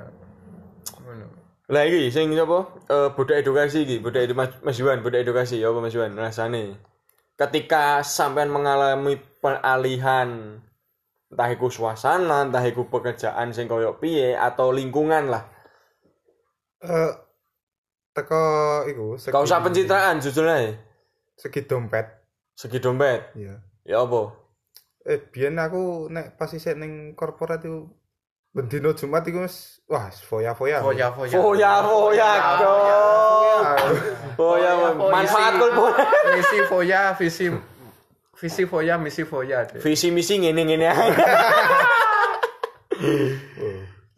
ngono. 0.99 1.27
Lah 1.71 1.83
iki 1.87 2.11
sing 2.11 2.35
sapa? 2.35 2.75
Eh 2.91 3.09
budak 3.15 3.47
edukasi 3.47 3.87
iki, 3.87 4.03
budak 4.03 4.27
edu 4.27 4.35
Mas 4.35 4.51
Mas 4.67 4.75
Yuwan, 4.83 4.99
budak 5.07 5.23
edukasi 5.23 5.63
ya 5.63 5.71
apa 5.71 5.79
Mas 5.79 5.95
Yuwan 5.95 6.19
rasane? 6.19 6.75
Ketika 7.39 8.03
sampean 8.03 8.51
mengalami 8.51 9.23
peralihan 9.39 10.59
entah 11.31 11.49
iku 11.49 11.71
suasana, 11.71 12.43
entah 12.45 12.65
iku 12.67 12.91
pekerjaan 12.91 13.55
sing 13.55 13.71
koyo 13.71 13.97
piye 13.97 14.35
atau 14.35 14.75
lingkungan 14.75 15.31
lah. 15.31 15.47
Eh 16.83 17.11
teko 18.11 18.43
iku 18.91 19.15
segi, 19.15 19.31
Gak 19.31 19.47
usah 19.47 19.63
pencitraan 19.63 20.19
jujur 20.19 20.47
ae. 20.51 20.75
segi 21.39 21.65
dompet. 21.65 22.07
Segi 22.53 22.83
dompet. 22.83 23.33
Iya. 23.39 23.63
Ya 23.87 24.05
apa? 24.05 24.35
Eh 25.09 25.17
biyen 25.33 25.57
aku 25.57 26.13
nek 26.13 26.37
pas 26.37 26.51
isih 26.53 26.77
ning 26.77 27.17
korporat 27.17 27.65
itu 27.65 27.89
bendino 28.51 28.93
Jumat 28.93 29.25
iku 29.25 29.47
wis 29.47 29.81
wah 29.87 30.11
foya-foya. 30.11 30.83
Foya-foya. 30.83 31.33
Foya 31.33 31.73
foya 31.81 32.31
dong. 32.61 33.65
Foya 34.37 34.73
manfaat 34.99 35.53
kul 35.57 35.71
Misi 36.35 36.59
foya, 36.69 37.15
visi 37.17 37.47
visi 38.41 38.65
foya 38.65 38.97
misi 38.97 39.29
foya 39.29 39.69
deh. 39.69 39.85
visi 39.85 40.09
misi 40.09 40.41
ngene 40.41 40.63
ngene. 40.65 40.87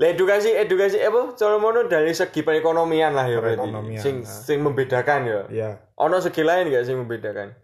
Lah 0.00 0.08
edukasi 0.10 0.50
edukasi 0.50 0.98
apa 0.98 1.38
cara 1.38 1.62
mono 1.62 1.86
dari 1.86 2.10
segi 2.10 2.42
perekonomian 2.42 3.14
lah 3.14 3.26
ya 3.30 3.38
berarti. 3.38 3.70
Sing 4.02 4.24
nah. 4.24 4.26
sing 4.26 4.58
membedakan 4.58 5.20
ya. 5.26 5.40
Iya. 5.46 5.70
Ono 6.02 6.18
segi 6.18 6.42
lain 6.42 6.74
gak 6.74 6.86
sing 6.90 6.98
membedakan? 6.98 7.54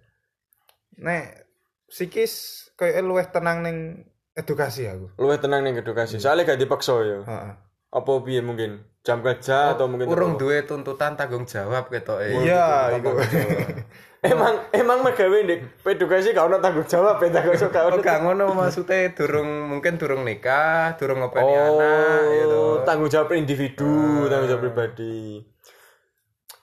Nek 1.03 1.51
psikis 1.91 2.67
kayak 2.79 3.03
luwih 3.03 3.27
tenang 3.35 3.67
ning 3.67 4.07
edukasi 4.39 4.87
aku. 4.87 5.11
Luwih 5.19 5.43
tenang 5.43 5.67
ning 5.67 5.83
edukasi. 5.83 6.23
Soalnya 6.23 6.55
gak 6.55 6.63
dipaksa 6.63 6.95
ya. 7.03 7.19
Heeh. 7.27 7.53
Apa 7.89 8.21
piye 8.21 8.45
mungkin? 8.45 8.85
Jam 9.01 9.25
kerja 9.25 9.73
atau 9.73 9.89
mungkin 9.89 10.13
Urung 10.13 10.37
duwe 10.37 10.69
tuntutan 10.69 11.17
tanggung 11.17 11.49
jawab 11.49 11.89
ketoke. 11.89 12.29
Iya, 12.45 12.93
iku. 13.01 13.17
Emang 14.19 14.67
emang 14.75 14.99
megawe 15.07 15.47
ndek 15.47 15.87
edukasi 15.87 16.35
gak 16.35 16.51
ono 16.51 16.59
tanggung 16.59 16.83
jawab 16.91 17.23
ya 17.23 17.31
tanggung 17.31 17.55
jawab 17.55 17.71
gak 17.71 17.85
ono. 17.87 17.95
Oh, 17.95 18.03
gak 18.03 18.19
ngono 18.27 18.45
maksudnya 18.51 19.15
durung 19.15 19.71
mungkin 19.71 19.95
durung 19.95 20.27
nikah, 20.27 20.99
durung 20.99 21.23
ngopeni 21.23 21.47
Oh, 21.47 21.79
anak 21.79 22.21
gitu. 22.35 22.63
tanggung 22.83 23.11
jawab 23.15 23.31
individu, 23.39 24.27
tanggung 24.27 24.51
jawab 24.51 24.63
pribadi. 24.67 25.47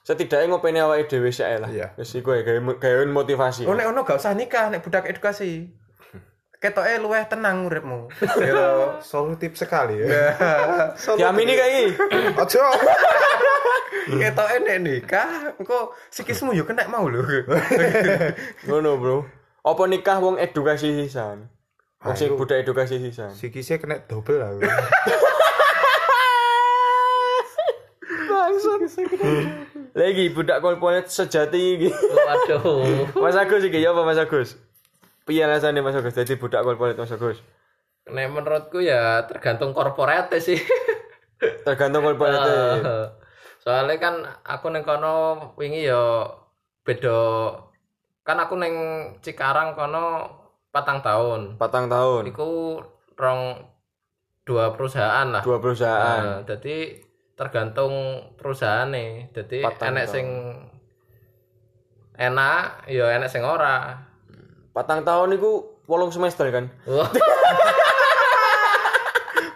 Setidaknya 0.04 0.52
ngopeni 0.52 0.84
awake 0.84 1.08
dhewe 1.08 1.32
sik 1.32 1.48
lah. 1.64 1.72
Iya. 1.72 1.96
Wis 1.96 2.12
iku 2.20 2.36
gawe 2.36 2.60
gawe 2.76 3.04
motivasi. 3.08 3.64
Oh 3.64 3.72
nek 3.72 3.88
ono 3.88 4.04
gak 4.04 4.20
usah 4.20 4.36
nikah 4.36 4.68
nek 4.68 4.84
budak 4.84 5.08
edukasi. 5.08 5.72
Ketoke 6.66 6.98
luweh 6.98 7.22
tenang 7.30 7.70
uripmu. 7.70 8.10
Gitu. 8.18 8.66
Solutif 9.06 9.54
sekali 9.54 10.02
ya. 10.02 10.34
Diamini 11.14 11.54
kayak 11.54 11.70
iki. 11.70 11.86
Ojo. 12.34 12.62
Ketoke 14.10 14.56
nek 14.66 14.78
nikah 14.82 15.54
engko 15.54 15.94
sikismu 16.10 16.58
yo 16.58 16.66
kena 16.66 16.90
mau 16.90 17.06
lho. 17.06 17.22
Ngono, 18.66 18.98
Bro. 18.98 19.16
Apa 19.62 19.82
nikah 19.86 20.18
wong 20.18 20.42
edukasi 20.42 20.90
sisan? 21.06 21.46
Wong 22.02 22.18
sing 22.18 22.34
budak 22.34 22.66
edukasi 22.66 22.98
sisan. 22.98 23.30
Sikisnya 23.30 23.78
kena 23.78 24.02
double 24.02 24.42
aku. 24.42 24.66
Lagi 29.96 30.24
budak 30.34 30.58
korporat 30.62 31.06
sejati 31.06 31.78
iki. 31.78 31.88
Waduh. 31.94 33.06
Mas 33.22 33.38
Agus 33.38 33.62
iki 33.62 33.78
ya 33.82 33.94
apa 33.94 34.02
Mas 34.02 34.18
Agus? 34.18 34.58
Piye 35.26 35.42
alasane 35.42 35.82
Mas 35.82 35.98
Agus 35.98 36.14
dadi 36.14 36.38
budak 36.38 36.62
korporat 36.62 36.94
Mas 36.94 37.10
Agus? 37.10 37.42
Nek 38.06 38.30
menurutku 38.30 38.78
ya 38.78 39.26
tergantung 39.26 39.74
korporat 39.74 40.30
sih. 40.38 40.54
Tergantung 41.66 42.06
korporat. 42.06 42.46
Eh, 42.46 43.06
Soalnya 43.66 43.98
kan 43.98 44.14
aku 44.46 44.70
neng 44.70 44.86
kono 44.86 45.50
wingi 45.58 45.90
ya 45.90 46.30
beda 46.86 47.50
kan 48.22 48.38
aku 48.38 48.54
neng 48.54 48.74
Cikarang 49.18 49.74
kono 49.74 50.30
patang 50.70 51.02
tahun. 51.02 51.58
Patang 51.58 51.90
tahun. 51.90 52.30
Iku 52.30 52.78
rong 53.18 53.66
dua 54.46 54.70
perusahaan 54.78 55.26
lah. 55.26 55.42
Dua 55.42 55.58
perusahaan. 55.58 56.22
Nah, 56.22 56.38
jadi 56.46 57.02
tergantung 57.34 58.22
perusahaan 58.38 58.86
nih. 58.86 59.34
Jadi 59.34 59.66
Patang 59.66 59.98
enek 59.98 60.06
tahun. 60.06 60.14
sing 60.14 60.26
enak, 62.14 62.86
ya 62.86 63.10
enek 63.18 63.28
sing 63.34 63.42
ora. 63.42 63.98
Patang 64.76 65.08
tahun 65.08 65.40
iku 65.40 65.80
wolong 65.88 66.12
semester 66.12 66.44
kan? 66.52 66.68
Wah, 66.84 67.08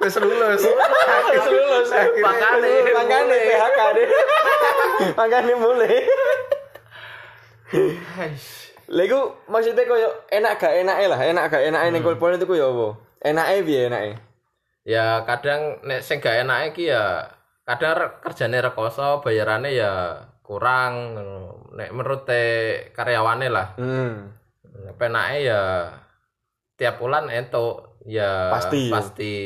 Wis 0.01 0.17
lulus. 0.17 0.65
Wis 0.65 1.47
lulus. 1.53 1.93
Makane, 2.25 2.73
makane. 2.89 3.37
PHK 3.37 3.81
deh. 4.01 4.09
makane 5.21 5.53
mulai. 5.61 6.01
Lha 8.91 9.03
iku 9.05 9.45
maksudnya 9.53 9.85
koyo 9.85 10.09
enak 10.33 10.57
gak 10.57 10.81
enake 10.81 11.05
lah, 11.05 11.21
enak 11.21 11.53
gak 11.53 11.69
enake 11.69 11.87
ning 11.93 12.01
korporat 12.01 12.41
iku 12.41 12.57
ya 12.57 12.73
apa? 12.73 12.89
Enake 13.21 13.69
piye 13.69 13.93
enake? 13.93 14.13
ya 14.89 15.29
kadang 15.29 15.85
nek 15.85 16.01
sing 16.01 16.25
gak 16.25 16.49
enak 16.49 16.73
iki 16.73 16.89
ya 16.89 17.29
kadang 17.69 18.17
kerjane 18.25 18.59
rekoso, 18.65 19.21
bayarane 19.21 19.77
ya 19.77 20.17
kurang. 20.41 21.13
ngono. 21.13 21.71
Nek 21.77 21.93
menurut 21.93 22.25
te 22.25 22.43
karyawane 22.97 23.53
lah. 23.53 23.77
Hmm. 23.77 24.40
Penake 24.95 25.45
ya 25.45 25.63
tiap 26.75 26.97
bulan 26.97 27.29
entuk 27.29 28.01
ya 28.05 28.49
Pasti. 28.51 28.89
pasti. 28.89 29.37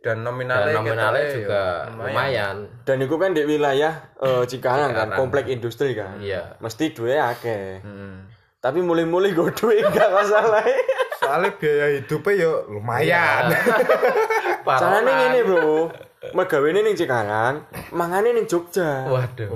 Dan 0.00 0.24
Dan 0.24 0.32
nominalnya, 0.32 0.72
nominalnya 0.80 1.24
ketoke 1.28 1.36
juga 1.44 1.62
yo 1.84 1.92
lumayan. 2.00 2.56
Dan 2.88 3.04
iku 3.04 3.20
kan 3.20 3.36
di 3.36 3.44
wilayah 3.44 3.92
eh, 4.16 4.44
Cikarang 4.48 4.96
kan, 4.96 5.12
Cikarang. 5.12 5.18
komplek 5.20 5.46
industri 5.52 5.92
kan. 5.92 6.16
Iya. 6.16 6.56
Mesti 6.56 6.96
duwe 6.96 7.20
akeh. 7.20 7.84
Hmm. 7.84 8.24
Tapi 8.60 8.80
mulai-mulai 8.80 9.36
gue 9.36 9.52
duit 9.52 9.84
gak 9.84 10.08
masalah. 10.08 10.64
Soalnya 11.20 11.52
biaya 11.52 12.00
hidupnya 12.00 12.32
ya 12.32 12.50
lumayan. 12.64 13.42
Carane 14.64 15.12
ngene, 15.12 15.38
Bro. 15.44 15.92
Megawene 16.32 16.80
ning 16.80 16.96
Cikarang, 16.96 17.68
mangane 17.92 18.32
ning 18.32 18.48
Jogja. 18.48 19.04
Waduh. 19.04 19.52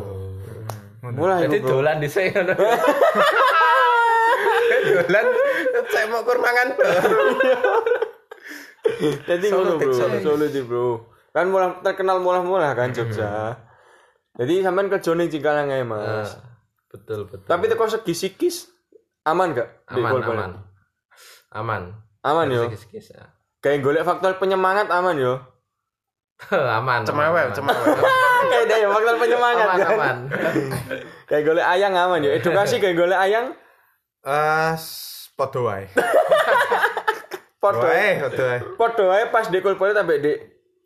Mulai 1.05 1.48
Jadi 1.48 1.61
Bro. 1.61 1.81
dolan 1.81 2.00
di 2.00 2.09
sini. 2.09 2.33
Dolan 4.64 5.27
saya 5.90 6.07
mau 6.09 6.22
kurmangan. 6.22 6.68
Jadi 9.24 9.46
ngono, 9.48 9.81
Bro. 9.81 9.92
Solutif, 10.20 10.64
Bro. 10.68 10.88
Kan 11.35 11.50
mulai 11.50 11.74
terkenal 11.83 12.22
murah-murah 12.22 12.77
kan 12.79 12.94
Jogja. 12.94 13.59
Jadi 14.35 14.62
sampean 14.62 14.90
kerja 14.90 15.11
ning 15.14 15.31
Cikarang 15.31 15.70
ae, 15.70 15.83
Mas. 15.87 16.38
betul 16.94 17.27
betul. 17.27 17.50
Tapi 17.50 17.66
teko 17.66 17.90
segi 17.90 18.14
psikis 18.14 18.70
aman 19.27 19.50
gak? 19.50 19.83
Aman 19.90 20.22
aman. 20.22 20.50
Aman. 21.50 21.83
Aman 22.22 22.46
yo. 22.55 22.70
Ya. 22.70 23.35
Kayak 23.59 23.83
golek 23.83 24.07
faktor 24.07 24.38
penyemangat 24.38 24.87
aman 24.94 25.18
yo. 25.18 25.42
aman. 26.79 27.03
Cemewek, 27.03 27.50
aman. 27.50 27.55
cemewek. 27.55 27.98
Kayak 28.50 28.79
ya 28.79 28.88
faktor 28.92 29.16
penyemangat 29.18 29.66
Aman 29.66 29.79
kan. 29.81 29.90
aman. 29.90 30.16
Kayak 31.27 31.42
golek 31.50 31.66
ayang 31.66 31.92
aman 31.98 32.20
yo. 32.22 32.31
Edukasi 32.31 32.79
kayak 32.79 32.94
golek 32.94 33.18
ayang 33.18 33.59
Eh, 34.24 34.74
podo 35.37 35.68
wae. 35.68 35.84
podo. 37.62 37.84
Wae, 37.84 38.24
podo 38.24 38.42
wae. 38.48 38.58
Podo 38.80 39.04
ae 39.12 39.24
pas 39.28 39.52
di 39.52 39.60
korporat 39.60 40.00
sampai 40.00 40.20
di 40.20 40.32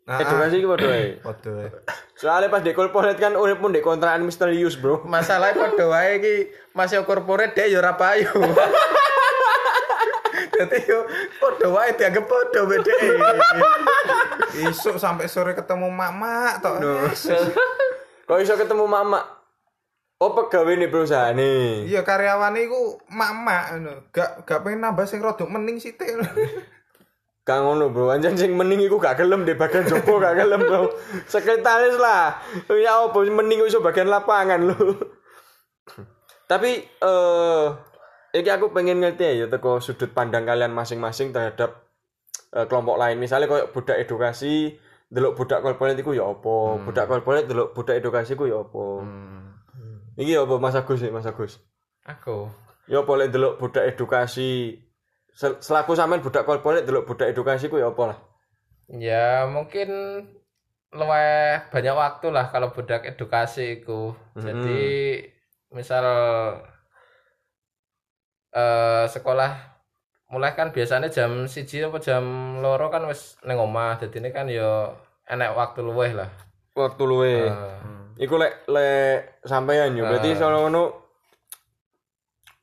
Ah, 0.09 0.25
edukasi 0.25 0.59
iki 0.59 0.67
podo 0.67 0.87
ae. 0.91 1.23
Podo 1.23 1.49
wae. 1.55 1.71
Soalnya 2.19 2.51
pas 2.51 2.59
di 2.59 2.75
korporat 2.75 3.15
kan 3.15 3.39
urip 3.39 3.63
pun 3.63 3.71
di 3.71 3.79
kontrakan 3.79 4.27
misterius, 4.27 4.75
Bro. 4.75 5.07
Masalahnya 5.07 5.55
padha 5.55 5.85
wae 5.87 6.19
iki 6.19 6.35
masih 6.75 7.07
korporat 7.07 7.55
dia 7.55 7.71
yo 7.71 7.79
ora 7.79 7.95
payu. 7.95 8.27
Dadi 10.59 10.79
yo 10.83 11.07
padha 11.39 11.67
wae 11.71 11.95
dianggap 11.95 12.27
padha 12.27 12.59
beda. 12.67 12.93
Isuk 14.67 14.99
sampai 14.99 15.31
sore 15.31 15.55
ketemu 15.55 15.87
mak-mak 15.87 16.59
tok. 16.59 16.75
Kok 18.27 18.39
iso 18.43 18.59
ketemu 18.59 18.83
mama? 18.83 19.38
Oh 20.19 20.35
pegawai 20.35 20.75
nih 20.75 20.91
perusahaan 20.91 21.31
nih. 21.31 21.87
Iya 21.87 22.03
karyawan 22.03 22.51
iku 22.59 22.99
mak-mak. 23.07 23.79
Gak 24.11 24.43
gak 24.43 24.67
pengen 24.67 24.83
nambah 24.83 25.07
sing 25.07 25.23
rodok 25.23 25.47
mending 25.47 25.79
sithik. 25.79 26.11
Gak 27.47 27.65
ngono 27.65 27.89
bro, 27.89 28.13
anjing 28.13 28.37
sing 28.37 28.53
mending 28.53 28.83
iku 28.85 29.01
gak 29.01 29.17
gelem 29.17 29.41
di 29.41 29.57
bagian 29.57 29.87
jopo 29.87 30.21
gak 30.21 30.37
gelem 30.37 30.59
bro. 30.59 30.91
Sekretaris 31.33 31.97
lah. 31.97 32.35
Ya 32.67 32.99
opo 33.01 33.23
mending 33.23 33.63
iso 33.63 33.79
bagian 33.79 34.11
lapangan 34.11 34.69
lu. 34.69 34.99
Tapi 36.45 36.83
eh 36.83 37.65
iki 38.35 38.51
aku 38.51 38.75
pengen 38.75 39.01
ngerti 39.01 39.39
ya 39.39 39.47
teko 39.47 39.79
sudut 39.81 40.13
pandang 40.13 40.45
kalian 40.45 40.75
masing-masing 40.75 41.31
terhadap 41.31 41.89
eh, 42.53 42.67
kelompok 42.67 42.99
lain. 42.99 43.17
Misalnya 43.17 43.47
koyo 43.47 43.71
budak 43.71 43.97
edukasi, 44.03 44.75
delok 45.07 45.39
budak 45.39 45.63
korporat 45.63 45.95
iku 45.95 46.11
ya 46.11 46.27
opo, 46.27 46.77
budak 46.83 47.07
korporat 47.07 47.47
delok 47.47 47.71
budak 47.71 48.03
edukasi 48.03 48.35
ku 48.35 48.45
ya 48.45 48.61
opo. 48.61 49.01
Iki 50.19 50.35
ya 50.35 50.43
apa 50.43 50.55
Mas 50.59 50.75
Agus 50.75 50.99
sih, 50.99 51.07
Mas 51.07 51.23
Agus? 51.23 51.63
Aku. 52.03 52.51
Ya 52.91 52.99
apa 52.99 53.11
lek 53.15 53.31
delok 53.31 53.55
budak 53.55 53.87
edukasi 53.87 54.75
sel- 55.31 55.63
selaku 55.63 55.95
sampean 55.95 56.19
budak 56.19 56.43
korporat 56.43 56.83
delok 56.83 57.07
budak 57.07 57.31
edukasi 57.31 57.71
ku 57.71 57.79
ya 57.79 57.87
apa 57.87 58.03
lah. 58.03 58.17
Ya 58.91 59.47
mungkin 59.47 59.87
luwih 60.91 61.61
banyak 61.69 61.95
waktu 61.95 62.27
lah 62.33 62.51
kalau 62.51 62.75
budak 62.75 63.07
edukasi 63.07 63.79
itu. 63.79 64.11
Jadi 64.35 64.81
misal 65.71 66.03
eh 68.49 69.05
sekolah 69.05 69.51
mulai 70.33 70.51
kan 70.51 70.73
biasanya 70.73 71.07
jam 71.07 71.45
siji 71.45 71.85
apa 71.85 72.01
jam 72.01 72.25
loro 72.59 72.89
kan 72.89 73.05
wis 73.05 73.37
neng 73.45 73.61
omah 73.61 73.97
jadi 73.97 74.17
ini 74.17 74.29
kan 74.29 74.45
yo 74.49 74.93
enek 75.25 75.53
waktu 75.53 75.85
luwih 75.85 76.13
lah 76.17 76.29
Waktu 76.73 77.03
luwe. 77.05 77.33
Eh, 77.49 77.77
Iku 78.19 78.35
lek 78.35 78.67
lek 78.67 79.39
sampean 79.47 79.95
yo 79.95 80.03
berarti 80.03 80.35
sono 80.35 80.67
ngono 80.67 80.83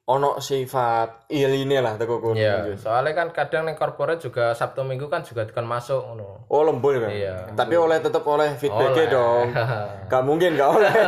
ono 0.07 0.38
sifat 0.38 1.27
iline 1.35 1.83
lah 1.83 1.99
teko 1.99 2.23
kono. 2.23 2.38
ya 2.38 2.62
soalnya 2.79 3.11
kan 3.16 3.35
kadang 3.35 3.66
neng 3.66 3.75
corporate 3.75 4.23
juga 4.23 4.55
sabtu 4.55 4.87
minggu 4.87 5.11
kan 5.11 5.27
juga 5.27 5.42
kan 5.51 5.66
masuk 5.66 5.99
ngono 5.99 6.47
Oh 6.47 6.62
lembur 6.62 6.95
kan. 7.01 7.11
Iya. 7.11 7.51
Tapi 7.59 7.75
oleh 7.75 7.99
tetep 7.99 8.23
oleh 8.23 8.55
feedback 8.55 9.11
dong. 9.11 9.51
Gak 10.12 10.23
mungkin 10.23 10.55
gak 10.55 10.71
oleh. 10.79 10.92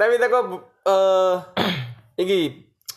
Tapi 0.00 0.14
teko 0.16 0.38
eh 0.88 1.34
iki 2.22 2.40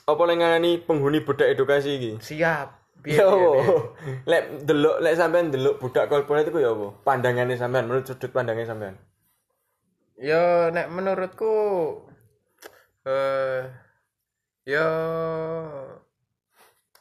apa 0.05 0.21
lek 0.23 0.37
ngarani 0.39 0.71
penghuni 0.85 1.19
budak 1.25 1.49
edukasi 1.51 1.97
iki? 1.99 2.11
siap 2.21 2.69
Ya 3.05 3.11
piye, 3.21 3.21
piye? 3.21 3.25
apa? 3.25 3.49
Lek 4.25 4.43
delok 4.65 4.97
lek 5.01 5.13
sampean 5.17 5.51
delok 5.53 5.77
budak 5.81 6.05
korporat 6.09 6.45
iku 6.47 6.61
ya 6.61 6.71
apa? 6.73 6.87
Pandangannya 7.03 7.57
sampean 7.59 7.85
menurut 7.89 8.05
sudut 8.07 8.29
pandangnya 8.29 8.69
sampean. 8.69 8.95
Ya 10.15 10.71
nek 10.71 10.87
menurutku 10.87 11.55
eh 13.03 13.67
ya 14.63 14.87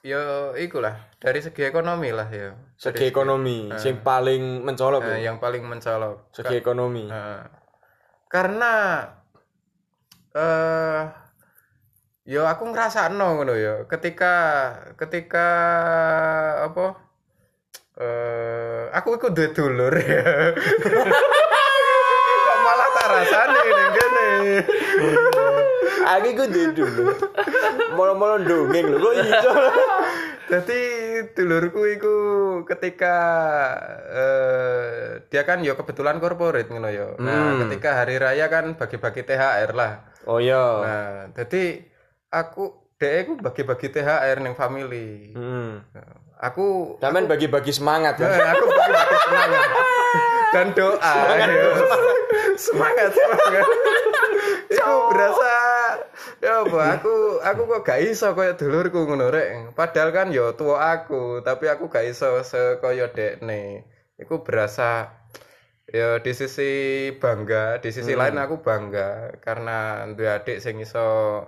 ya 0.04 0.20
ikulah 0.58 0.98
dari 1.16 1.40
segi 1.40 1.62
ekonomi 1.64 2.10
lah 2.10 2.26
ya. 2.28 2.52
Segi 2.76 3.08
ekonomi 3.08 3.70
sing 3.78 4.02
paling 4.02 4.66
mencolok 4.66 5.00
Eh, 5.06 5.22
ya. 5.22 5.30
yang 5.30 5.38
paling 5.38 5.62
mencolok. 5.64 6.28
Segi 6.34 6.58
ekonomi. 6.58 7.06
Eh, 7.08 7.42
karena 8.28 8.72
eh 10.34 11.02
ya 12.26 12.42
aku 12.50 12.64
ngrasakno 12.68 13.38
ngono 13.38 13.54
ya 13.54 13.86
ketika 13.86 14.34
ketika 14.98 15.46
apa 16.66 16.98
eh 17.94 18.90
aku 18.90 19.16
iku 19.16 19.30
duwe 19.30 19.54
dulur 19.54 19.94
ya. 19.94 20.50
Rasane 23.04 23.60
ning 23.64 23.90
kene. 23.96 24.28
Aku 26.04 26.26
iku 26.32 26.44
duwe 26.48 26.66
dulu. 26.76 27.04
Molo-molo 27.96 28.36
dongeng 28.44 28.86
lho 28.92 28.98
kok 29.00 29.14
iso. 29.24 29.52
Jadi 30.44 30.80
dulurku 31.32 31.88
iku 31.88 32.16
ketika 32.68 33.16
eh 34.12 35.24
dia 35.32 35.42
kan 35.48 35.64
ya 35.64 35.72
kebetulan 35.72 36.20
corporate 36.20 36.68
ngono 36.68 36.88
ya. 36.92 37.16
Nah, 37.16 37.64
ketika 37.64 38.04
hari 38.04 38.20
raya 38.20 38.46
kan 38.52 38.76
bagi-bagi 38.76 39.24
THR 39.24 39.72
lah. 39.72 40.04
Oh 40.28 40.40
iya. 40.40 40.64
Nah, 40.84 41.16
jadi 41.32 41.88
aku 42.28 42.92
dek 43.00 43.14
aku 43.24 43.32
bagi-bagi 43.40 43.88
THR 43.88 44.44
ning 44.44 44.54
family. 44.56 45.32
Hmm. 45.32 45.80
Aku 46.44 46.98
Sampean 47.00 47.24
bagi-bagi 47.24 47.72
semangat 47.72 48.20
ya. 48.20 48.28
aku 48.28 48.64
bagi-bagi 48.68 49.16
semangat 49.24 49.64
dan 50.52 50.66
doa. 50.76 50.98
Semangat, 51.00 51.48
semangat, 51.50 52.13
semangat. 52.56 53.12
Iku 54.74 54.92
berasa 55.10 55.52
ya 56.40 56.60
apa 56.60 57.00
aku 57.00 57.14
aku 57.40 57.62
kok 57.66 57.80
gak 57.84 58.00
iso 58.02 58.32
kaya 58.32 58.54
dulurku 58.54 59.04
ngono 59.04 59.28
rek. 59.28 59.72
Padahal 59.72 60.10
kan 60.10 60.28
ya 60.28 60.52
tua 60.52 60.94
aku, 60.94 61.40
tapi 61.40 61.68
aku 61.68 61.88
gak 61.88 62.04
iso 62.06 62.40
sekaya 62.42 63.08
dekne. 63.08 63.84
Iku 64.16 64.42
berasa 64.42 65.10
ya 65.84 66.18
di 66.18 66.32
sisi 66.32 66.70
bangga, 67.16 67.78
di 67.78 67.90
sisi 67.90 68.12
lain 68.12 68.36
aku 68.36 68.60
bangga 68.60 69.36
karena 69.38 70.08
duwe 70.10 70.30
adik 70.32 70.58
sing 70.58 70.80
iso 70.80 71.40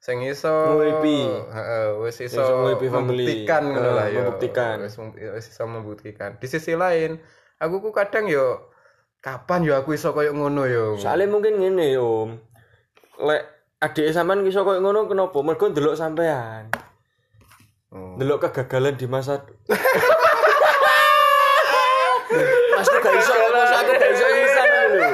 sing 0.00 0.20
iso 0.20 0.52
Nguripi. 0.76 1.20
heeh 1.48 1.86
wis 1.96 2.20
iso 2.20 2.68
membuktikan 2.76 3.64
ngono 3.64 3.90
lah 3.96 4.04
Eh, 4.04 4.12
ya 4.12 4.20
membuktikan. 4.20 4.84
mem- 4.84 5.16
wis 5.16 5.48
iso 5.48 5.64
membuktikan 5.64 6.36
di 6.36 6.44
sisi 6.44 6.76
lain 6.76 7.16
aku 7.56 7.80
ku 7.80 7.88
kadang 7.88 8.28
yo 8.28 8.68
kapan 9.24 9.64
yo 9.64 9.72
aku 9.72 9.96
iso 9.96 10.12
koyo 10.12 10.30
ngono 10.30 10.68
yo 10.68 11.00
Soalnya 11.00 11.24
mungkin 11.26 11.56
ngene 11.56 11.96
Om. 11.96 12.36
Lek 13.18 13.42
adik 13.80 14.12
sampean 14.12 14.44
iso 14.44 14.60
koyo 14.62 14.78
ngono 14.78 15.08
kenapa? 15.08 15.40
Mergo 15.40 15.64
ndelok 15.66 15.96
sampean. 15.96 16.68
Oh. 17.88 18.20
Ndelok 18.20 18.44
kegagalan 18.44 18.94
di 18.94 19.06
masa 19.06 19.40
Masku 22.74 22.96
gak 22.98 23.14
iso 23.14 23.32
kok 23.32 23.50
masa 23.50 23.74
aku 23.80 23.92
gak 23.94 24.10
iso 24.10 24.26
sisan 24.28 24.66
lho. 24.90 25.08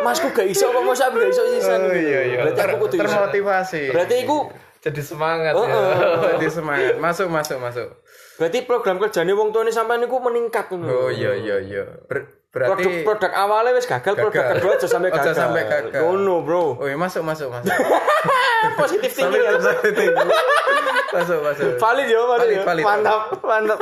Masku 0.00 0.28
gak 0.30 0.46
iso 0.46 0.66
kok 0.66 0.80
masa 0.80 1.02
aku 1.04 1.16
gak 1.18 1.30
iso 1.30 1.44
sisan. 1.50 1.78
oh 1.82 1.92
iya 1.92 2.20
iya 2.24 2.38
Berarti 2.40 2.60
aku 2.62 2.76
kudu 2.80 2.96
termotivasi 2.96 3.82
Berarti 3.90 4.14
iku 4.22 4.38
Jadi 4.80 5.00
semangat 5.02 5.52
Oh, 5.52 5.66
ya. 5.66 5.76
oh. 5.76 6.30
jadi 6.32 6.48
semangat 6.48 6.94
masuk 6.96 7.28
masuk 7.28 7.60
masuk 7.60 7.88
berarti 8.40 8.64
program 8.64 8.96
kerjane 8.96 9.36
wong 9.36 9.52
tuane 9.52 9.68
sampean 9.68 10.00
niku 10.00 10.16
meningkat 10.16 10.72
ngono. 10.72 10.88
oh 10.88 11.08
iya 11.12 11.36
iya 11.36 11.60
iya 11.60 11.84
Ber- 12.08 12.39
berarti 12.50 13.06
produk 13.06 13.30
awalnya 13.30 13.72
wis 13.72 13.86
gagal, 13.86 14.14
produk 14.14 14.42
Gagal. 14.42 14.54
kedua 14.58 14.72
aja 14.74 14.86
sampai 14.86 15.08
Aja 15.14 15.18
gagal. 15.22 15.34
sampai 15.34 15.62
gagal. 15.64 16.00
Ngono, 16.02 16.34
Bro. 16.42 16.64
oh 16.76 16.86
iya 16.86 16.98
masuk 16.98 17.22
masuk 17.22 17.46
masuk 17.48 17.70
Positif 18.80 19.10
tinggi. 19.12 19.38
Ya. 19.38 19.54
solid. 19.56 19.94
masuk 21.14 21.38
masuk 21.40 21.66
Valid 21.78 22.06
ya, 22.06 22.20
valid, 22.20 22.40
Valid, 22.42 22.56
ya. 22.56 22.64
valid, 22.66 22.84
mantap, 22.84 23.22
mantap. 23.40 23.78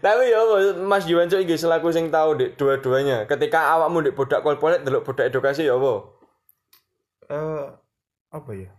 Tapi 0.00 0.22
ya 0.26 0.40
Mas 0.80 1.06
Yuwan 1.06 1.28
Cuk 1.28 1.38
iki 1.38 1.54
selaku 1.54 1.88
sing 1.88 2.10
tahu 2.10 2.34
di 2.34 2.50
dua-duanya. 2.52 3.24
Ketika 3.24 3.76
awakmu 3.76 4.02
di 4.02 4.10
budak 4.10 4.42
korporat 4.42 4.82
delok 4.82 5.06
budak 5.06 5.30
edukasi 5.30 5.70
ya 5.70 5.78
apa? 5.78 5.92
Eh, 7.30 7.64
apa 8.32 8.50
ya? 8.52 8.70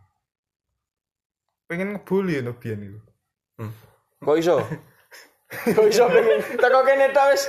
Pengen 1.65 1.95
ngebully 1.95 2.43
no 2.43 2.51
biyen 2.53 2.83
iku. 2.83 2.99
Kok 4.19 4.35
iso? 4.35 4.59
Kok 5.73 5.87
iso 5.87 6.05
pengen 6.09 6.39
teko 6.57 6.79
kene 6.85 7.07
tok 7.15 7.27
wis 7.33 7.43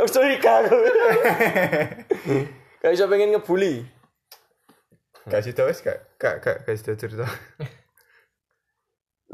wis 0.00 0.12
curiga 0.12 0.52
aku. 0.64 0.76
Kok 2.82 2.92
iso 2.92 3.04
pengen 3.08 3.34
ngebully? 3.34 3.86
Gak 5.30 5.40
sida 5.40 5.64
wis 5.64 5.80
gak 5.80 6.04
gak 6.20 6.44
gak 6.44 6.56
gak 6.68 6.76
sida 6.76 6.92
cerita. 6.98 7.26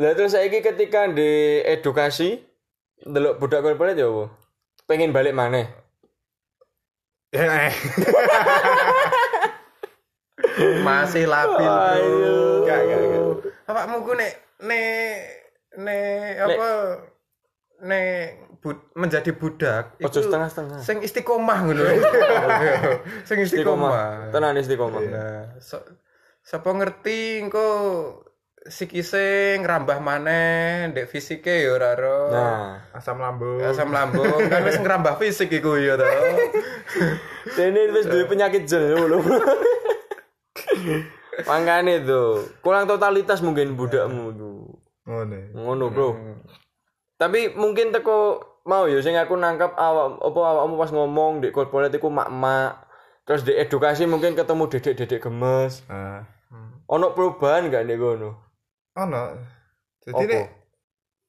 Lah 0.00 0.14
terus 0.16 0.32
saiki 0.32 0.62
ketika 0.62 1.10
di 1.10 1.60
edukasi 1.66 2.40
delok 3.02 3.42
budak 3.42 3.66
korporat 3.66 3.98
ya 3.98 4.06
apa? 4.06 4.30
Pengen 4.86 5.12
balik 5.12 5.34
mana? 5.36 5.66
Ya, 7.30 7.70
eh. 7.70 7.74
masih 10.86 11.24
labil 11.30 11.62
bro. 11.62 12.66
Gak 12.66 12.80
gak 12.86 13.00
gak. 13.00 13.20
awakmu 13.70 14.02
ku 14.02 14.12
nek 14.18 14.32
nek 14.66 15.14
nek 15.78 16.34
apa 16.42 16.68
nek 17.82 18.06
bud- 18.58 18.92
menjadi 18.92 19.32
budak 19.32 19.96
Ojo 19.98 20.08
itu 20.10 20.18
setengah-setengah. 20.22 20.78
sing 20.78 21.00
istiqomah 21.00 21.58
ngono 21.62 21.82
sing 23.28 23.38
istiqomah 23.38 24.28
Tenan 24.28 24.54
istiqomah. 24.54 25.00
nah 25.02 25.44
so, 25.56 25.80
sapa 26.40 26.70
ngerti 26.70 27.40
engko 27.40 27.66
sikise 28.60 29.56
ngrambah 29.56 29.98
maneh 29.98 30.92
ndek 30.92 31.08
fisike 31.08 31.64
ya 31.64 31.72
ora 31.72 31.92
ro 31.94 32.28
Nah, 32.28 32.76
Asam 32.92 33.16
lambung. 33.16 33.56
asam 33.58 33.88
lambung 33.88 34.28
kan 34.52 34.60
wis 34.62 34.76
ngrambah 34.76 35.16
fisik 35.16 35.48
iku 35.50 35.74
ya 35.74 35.96
to 35.96 36.04
Dene 37.56 37.88
wis 37.90 38.04
duwe 38.04 38.24
penyakit 38.26 38.64
jel 38.64 39.00
lho. 39.00 39.16
Makane 41.40 42.04
tuh, 42.04 42.44
kurang 42.60 42.84
totalitas 42.84 43.40
mungkin 43.40 43.72
budakmu 43.72 44.24
tuh. 44.30 44.76
Ngono. 45.02 45.36
Ngono, 45.56 45.84
Bro. 45.88 46.08
Tapi 47.20 47.52
mungkin 47.52 47.92
teko 47.92 48.40
mau 48.64 48.88
ya 48.88 48.96
sing 48.98 49.12
aku 49.12 49.36
nangkap 49.36 49.76
awak 49.76 50.18
apa 50.18 50.40
awakmu 50.40 50.74
pas 50.74 50.88
ngomong 50.88 51.38
di 51.38 51.52
korporat 51.52 51.92
iku 51.92 52.08
mak-mak. 52.08 52.88
Terus 53.28 53.44
di 53.44 53.52
edukasi 53.52 54.08
mungkin 54.08 54.32
ketemu 54.32 54.66
dedek-dedek 54.66 55.20
gemes. 55.20 55.84
Ah. 55.86 56.24
Ono 56.88 57.12
perubahan 57.12 57.68
gak 57.68 57.84
nek 57.84 57.94
ngono? 57.94 58.30
Ono. 58.96 59.22
Jadi 60.00 60.22
nek 60.26 60.44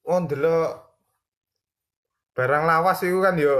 wong 0.01 0.25
delok 0.25 0.71
barang 2.31 2.63
lawas 2.63 3.03
iku 3.03 3.19
kan 3.19 3.35
yo 3.35 3.59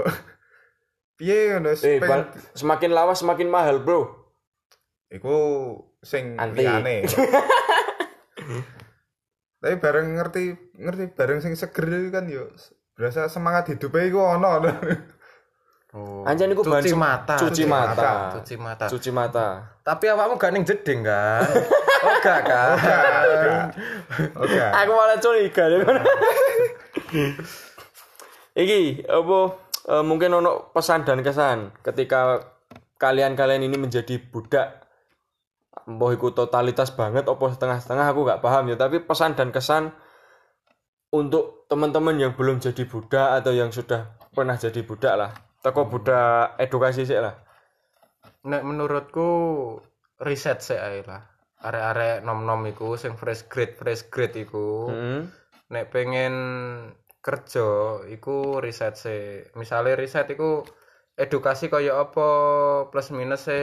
piye 1.20 1.54
ngono 1.54 1.76
Eh, 1.76 2.00
bal- 2.00 2.32
semakin 2.56 2.90
lawas 2.90 3.20
semakin 3.20 3.46
mahal, 3.46 3.78
Bro. 3.78 4.24
iku 5.12 5.36
sing 6.00 6.40
Anti. 6.40 6.64
Tapi 9.62 9.78
bareng 9.78 10.18
ngerti 10.18 10.42
ngerti 10.74 11.04
bareng 11.14 11.38
sing 11.38 11.54
seger 11.54 11.86
kan 12.10 12.26
yo 12.26 12.50
berasa 12.92 13.24
semangat 13.26 13.70
hidupnya 13.70 14.02
iku 14.04 14.18
ono. 14.18 14.58
oh. 15.94 16.26
Anjan 16.26 16.50
iku 16.50 16.60
bahan 16.60 16.82
cuci 16.82 16.90
sem- 16.90 16.98
mata 16.98 17.34
Cuci 17.38 17.64
mata. 17.64 18.12
cuci 18.34 18.54
mata 18.58 18.84
Cuci 18.86 19.10
mata. 19.10 19.46
Tapi 19.80 20.04
awakmu 20.08 20.34
gak 20.34 20.50
ning 20.50 20.62
jeding 20.62 21.00
kan? 21.00 21.46
Oh 22.02 22.18
gak 22.18 22.42
kan? 22.42 22.74
Oke. 24.34 24.58
Aku 24.82 24.90
malah 24.90 25.14
curiga 25.16 25.70
ya. 25.70 25.78
Iki 28.52 28.80
apa 29.06 29.38
eh, 29.88 30.04
mungkin 30.04 30.34
ono 30.34 30.68
pesan 30.70 31.06
dan 31.06 31.22
kesan 31.22 31.70
ketika 31.80 32.42
kalian-kalian 32.98 33.62
ini 33.62 33.78
menjadi 33.78 34.18
budak 34.20 34.81
Mbah 35.72 36.10
iku 36.14 36.36
totalitas 36.36 36.92
banget 36.94 37.26
opo 37.26 37.48
setengah-setengah 37.48 38.06
aku 38.12 38.28
gak 38.28 38.42
paham 38.44 38.70
ya 38.70 38.76
tapi 38.76 39.00
pesan 39.02 39.34
dan 39.34 39.50
kesan 39.50 39.90
untuk 41.12 41.66
teman-teman 41.68 42.16
yang 42.20 42.32
belum 42.36 42.60
jadi 42.60 42.84
budak 42.86 43.42
atau 43.42 43.52
yang 43.52 43.72
sudah 43.72 44.16
pernah 44.32 44.56
jadi 44.56 44.84
budak 44.84 45.14
lah 45.16 45.30
toko 45.64 45.88
budak 45.88 46.60
edukasi 46.60 47.08
sih 47.08 47.18
lah 47.18 47.34
Nek 48.42 48.62
menurutku 48.66 49.30
riset 50.18 50.58
sih 50.66 50.78
ae 50.78 51.06
lah. 51.06 51.22
Arek-arek 51.62 52.26
nom-nom 52.26 52.66
iku 52.66 52.98
sing 52.98 53.14
fresh 53.14 53.46
grade 53.46 53.78
fresh 53.78 54.10
grade 54.10 54.34
iku. 54.42 54.90
Hmm. 54.90 55.30
Nek 55.70 55.94
pengen 55.94 56.34
kerja 57.22 58.02
iku 58.10 58.58
riset 58.58 58.98
sih. 58.98 59.46
Misalnya 59.54 59.94
riset 59.94 60.26
iku 60.34 60.66
edukasi 61.14 61.70
kaya 61.70 62.02
apa 62.02 62.28
plus 62.90 63.14
minus 63.14 63.46
e 63.46 63.62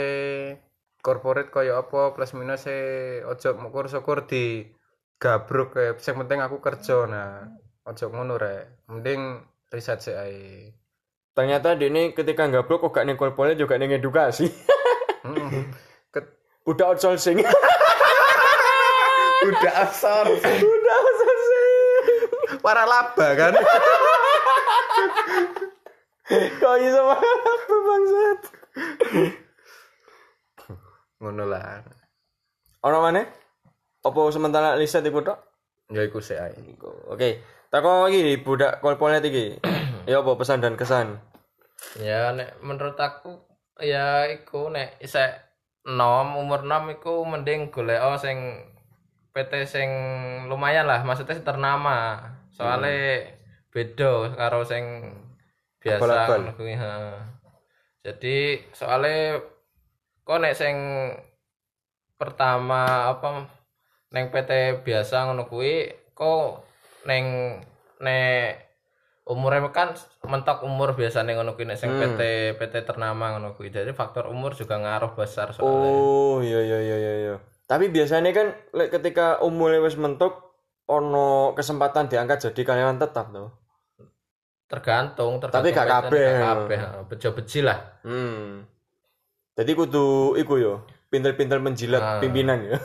corporate 0.99 1.49
kaya 1.49 1.79
apa 1.79 2.11
plus 2.11 2.31
minus 2.33 2.65
e 2.65 2.79
ojo 3.23 3.55
syukur-syukur 3.55 4.23
di 4.23 4.67
gabruk 5.15 5.73
kayak 5.73 5.99
yang 5.99 6.17
penting 6.19 6.39
aku 6.39 6.59
kerja 6.59 7.05
nah 7.05 7.47
ojo 7.83 8.05
ngono 8.09 8.35
rek 8.35 8.87
mending 8.87 9.39
riset 9.67 9.99
sih 9.99 10.15
ae 10.15 10.73
Ternyata 11.29 11.71
Dene 11.71 12.11
ketika 12.11 12.51
gablok 12.51 12.83
kok 12.83 12.91
gak 12.91 13.05
ning 13.07 13.15
kolpole 13.15 13.55
juga 13.55 13.79
ning 13.79 13.95
edukasi. 13.95 14.51
Heeh. 15.23 15.63
Ket- 16.11 16.35
Udah 16.67 16.91
outsourcing. 16.91 17.39
udah 19.39 19.73
asor 19.87 20.35
Udah 20.35 20.97
outsourcing. 20.99 21.79
para 22.59 22.83
laba 22.83 23.27
kan 23.39 23.53
Kok 26.59 26.75
iso 26.77 27.01
apa 27.07 27.23
bangsat? 27.87 28.39
Ngono 31.19 31.43
lah 31.47 31.83
Ono 32.87 33.03
mana? 33.03 33.27
Apa 34.07 34.19
sementara 34.31 34.79
riset 34.79 35.03
iku 35.03 35.19
tok? 35.19 35.39
ya 35.89 36.05
iku 36.05 36.21
sih 36.21 36.37
ae 36.37 36.53
Oke, 37.09 37.41
takon 37.73 38.07
lagi 38.07 38.37
budak 38.39 38.79
kolpolnya 38.79 39.19
iki. 39.25 39.57
ya 40.09 40.21
apa 40.21 40.31
pesan 40.37 40.61
dan 40.63 40.77
kesan? 40.77 41.17
ya 41.99 42.35
nek 42.35 42.59
menurut 42.59 42.99
aku 42.99 43.39
ya 43.79 44.27
iku 44.27 44.67
nek 44.69 44.99
isek 44.99 45.31
nom 45.87 46.35
umur 46.35 46.67
nom 46.67 46.91
iku 46.91 47.23
mending 47.23 47.71
golek 47.71 48.03
sing 48.19 48.67
PT 49.31 49.63
sing 49.65 49.89
lumayan 50.51 50.85
lah 50.85 51.01
maksudnya 51.07 51.39
sing 51.39 51.47
ternama 51.47 52.19
soalnya 52.51 53.23
beda 53.71 54.35
karo 54.35 54.67
sing 54.67 55.15
biasa 55.79 56.51
kuwi 56.59 56.75
ha. 56.75 57.15
jadi 58.03 58.59
soalnya 58.75 59.39
kok 60.29 60.37
nek 60.37 60.53
sing 60.53 60.77
pertama 62.21 63.09
apa 63.09 63.49
neng 64.13 64.29
PT 64.29 64.85
biasa 64.85 65.25
ngono 65.25 65.49
kuwi 65.49 65.89
kok 66.13 66.61
neng 67.09 67.57
nek 67.97 68.69
umurnya 69.25 69.73
kan 69.73 69.97
mentok 70.29 70.61
umur 70.69 70.93
biasanya 70.93 71.33
ngono 71.33 71.57
kuwi 71.57 71.65
nek 71.73 71.81
sing 71.81 71.89
Hmm. 71.97 72.13
PT 72.13 72.21
PT 72.61 72.85
ternama 72.85 73.33
ngono 73.33 73.57
kuwi. 73.57 73.73
Jadi 73.73 73.89
faktor 73.89 74.29
umur 74.29 74.53
juga 74.53 74.77
ngaruh 74.77 75.17
besar 75.17 75.49
soalnya. 75.49 75.89
Oh, 75.89 76.45
iya 76.45 76.61
iya 76.61 76.77
iya 76.77 76.97
iya 77.01 77.13
iya. 77.25 77.35
Tapi 77.65 77.89
biasanya 77.89 78.29
kan 78.29 78.53
ketika 78.89 79.41
umurnya 79.41 79.81
wis 79.81 79.97
mentok 79.97 80.53
ono 80.85 81.53
kesempatan 81.57 82.05
diangkat 82.05 82.53
jadi 82.53 82.61
karyawan 82.65 83.01
tetap 83.01 83.33
tuh. 83.33 83.49
Tergantung, 84.69 85.41
tergantung 85.41 85.65
Tapi 85.65 85.73
gak 85.73 85.89
kabeh. 85.89 86.21
gak 86.29 86.41
kabeh. 86.45 86.79
Bejo-beji 87.09 87.65
lah. 87.65 87.97
Hmm. 88.05 88.65
Jadi 89.59 89.71
kudu 89.73 90.07
iku 90.33 90.55
yo, 90.55 90.73
pinter-pinter 91.07 91.59
menjilat 91.59 91.99
Ah. 91.99 92.17
pimpinan 92.17 92.63
ya. 92.63 92.79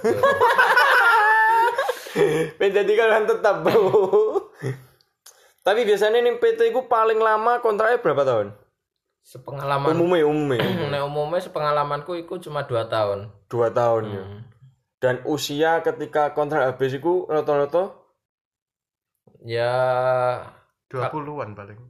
Pengen 2.58 2.74
jadi 2.78 2.92
karyawan 2.92 3.26
tetap, 3.28 3.62
Bro. 3.62 3.80
Tapi 5.60 5.80
biasanya 5.82 6.18
nih 6.18 6.36
PT 6.36 6.70
ku 6.70 6.84
paling 6.84 7.16
lama 7.16 7.58
kontraknya 7.58 7.96
berapa 7.96 8.22
tahun? 8.22 8.48
Sepengalaman 9.22 9.96
Umumnya 9.96 10.26
umumnya 10.26 10.60
nek 10.92 11.00
umumnya 11.00 11.40
sepengalamanku 11.40 12.12
iku 12.18 12.36
cuma 12.36 12.62
2 12.62 12.76
tahun. 12.86 13.32
dua 13.46 13.70
tahun 13.70 14.02
ya. 14.10 14.24
Dan 14.98 15.22
usia 15.24 15.80
ketika 15.80 16.32
kontrak 16.32 16.66
habis 16.66 16.92
itu 16.92 17.24
rata-rata 17.24 17.94
Ya 19.40 19.72
20-an 20.88 21.52
paling 21.52 21.80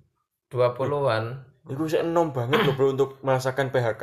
20-an. 0.49 1.25
itu 1.65 1.83
saya 1.89 2.03
enom 2.03 2.31
banget 2.31 2.61
loh 2.61 2.75
bro 2.75 2.93
untuk 2.93 3.17
merasakan 3.21 3.71
PHK. 3.71 4.03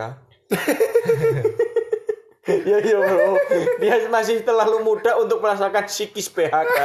Ya 2.67 2.77
iya 2.83 2.97
bro, 2.99 3.39
dia 3.79 3.95
masih 4.11 4.43
terlalu 4.43 4.83
muda 4.83 5.15
untuk 5.21 5.39
merasakan 5.39 5.87
psikis 5.87 6.27
PHK. 6.27 6.77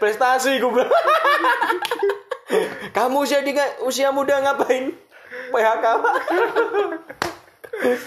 Prestasi 0.00 0.58
gue 0.58 0.70
bro. 0.70 0.86
Kamu 2.90 3.22
usia 3.22 3.46
di 3.46 3.54
usia 3.86 4.10
muda 4.10 4.42
ngapain? 4.42 4.90
PHK. 5.54 5.84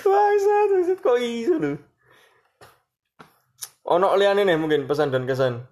Bangsat, 0.04 0.68
bangsat 0.70 1.00
kok 1.00 1.18
iso 1.18 1.56
lho. 1.58 1.80
Ono 3.84 4.16
liane 4.16 4.48
nih 4.48 4.56
mungkin 4.60 4.88
pesan 4.88 5.12
dan 5.12 5.28
kesan. 5.28 5.68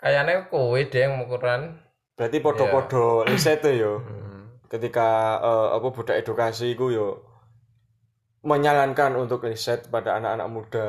Kayaknya 0.00 0.48
kowe 0.48 0.76
deh 0.76 1.00
yang 1.00 1.20
ukuran. 1.20 1.78
Berarti 2.16 2.40
podo-podo 2.44 3.24
riset 3.28 3.60
tuh 3.60 3.72
yo. 3.72 3.92
Ketika 4.72 5.08
eh, 5.36 5.68
apa 5.76 5.88
budak 5.92 6.16
edukasi 6.16 6.72
ku 6.72 6.88
yo 6.88 7.20
menyarankan 8.42 9.14
untuk 9.14 9.44
riset 9.44 9.86
pada 9.86 10.18
anak-anak 10.18 10.48
muda 10.50 10.86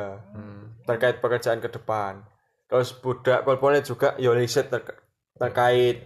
terkait 0.88 1.20
pekerjaan 1.20 1.60
ke 1.60 1.68
depan. 1.70 2.24
Terus 2.66 2.96
budak 2.98 3.44
kolpone 3.44 3.84
juga 3.84 4.16
yo 4.18 4.32
riset 4.34 4.72
ter- 4.72 5.04
terkait 5.38 6.02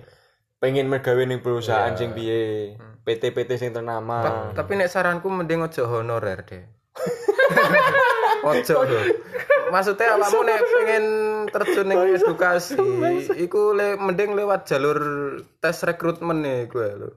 pengen 0.58 0.90
mergawe 0.90 1.22
ning 1.22 1.40
perusahaan 1.40 1.94
sing 1.94 2.18
piye, 2.18 2.74
PT-PT 3.06 3.62
sing 3.62 3.72
ternama. 3.72 4.52
tapi 4.58 4.74
nek 4.74 4.90
saranku 4.90 5.30
mending 5.30 5.62
ojo 5.62 5.86
honorer 5.86 6.42
deh. 6.44 6.66
Ojo 8.48 8.76
lho. 8.86 9.02
maksudnya 9.74 10.16
awakmu 10.16 10.40
nek 10.48 10.62
pengen 10.62 11.06
terjun 11.52 11.86
ning 11.90 12.00
edukasi 12.16 12.80
iku 13.36 13.76
le, 13.76 14.00
mending 14.00 14.38
lewat 14.38 14.70
jalur 14.70 15.00
tes 15.60 15.84
rekrutmen 15.84 16.40
nih 16.40 16.70
gue 16.72 16.88
lho 16.96 17.10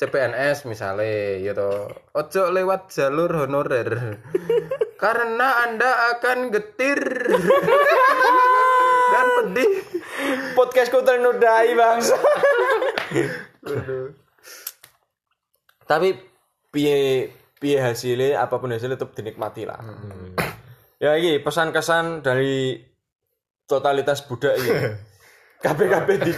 CPNS 0.00 0.64
misalnya 0.64 1.44
ya 1.44 1.52
toh 1.52 1.92
ojo 2.16 2.42
lewat 2.48 2.88
jalur 2.88 3.44
honorer. 3.44 4.16
Karena 5.02 5.68
anda 5.68 6.16
akan 6.16 6.48
getir. 6.48 7.00
Dan 9.12 9.26
pedih. 9.36 9.70
Podcastku 10.56 11.04
ternodai 11.04 11.76
bangsa. 11.76 12.16
Tapi 15.84 16.16
piye 16.72 17.28
piye 17.60 17.78
hasilnya 17.84 18.40
apa 18.40 18.56
pun 18.56 18.72
hasilnya 18.72 18.96
tetap 18.96 19.12
dinikmati 19.12 19.68
lah. 19.68 19.84
Ya 20.96 21.12
ini 21.20 21.44
pesan 21.44 21.76
kesan 21.76 22.24
dari 22.24 22.80
totalitas 23.68 24.24
budak 24.24 24.56
ini. 24.56 24.96
KPKP 25.60 26.08
di 26.24 26.32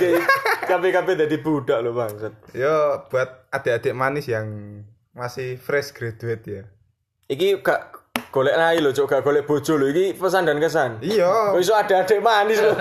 KPKP 0.73 1.09
dari 1.21 1.37
budak 1.37 1.85
loh 1.85 1.93
bangsat. 1.93 2.33
Yo 2.57 3.05
buat 3.13 3.53
adik-adik 3.53 3.93
manis 3.93 4.25
yang 4.25 4.81
masih 5.13 5.61
fresh 5.61 5.93
graduate 5.93 6.45
ya. 6.49 6.63
Iki 7.29 7.61
gak 7.61 7.93
golek 8.33 8.57
rai 8.57 8.81
lho, 8.81 8.97
cok 8.97 9.05
gak 9.05 9.25
golek 9.25 9.45
bojo 9.45 9.77
lho. 9.77 9.93
Iki 9.93 10.17
pesan 10.17 10.49
dan 10.49 10.57
kesan. 10.57 11.05
Iya. 11.05 11.53
Iso 11.61 11.77
ada 11.77 12.09
adik 12.09 12.25
manis 12.25 12.65
lho. 12.65 12.73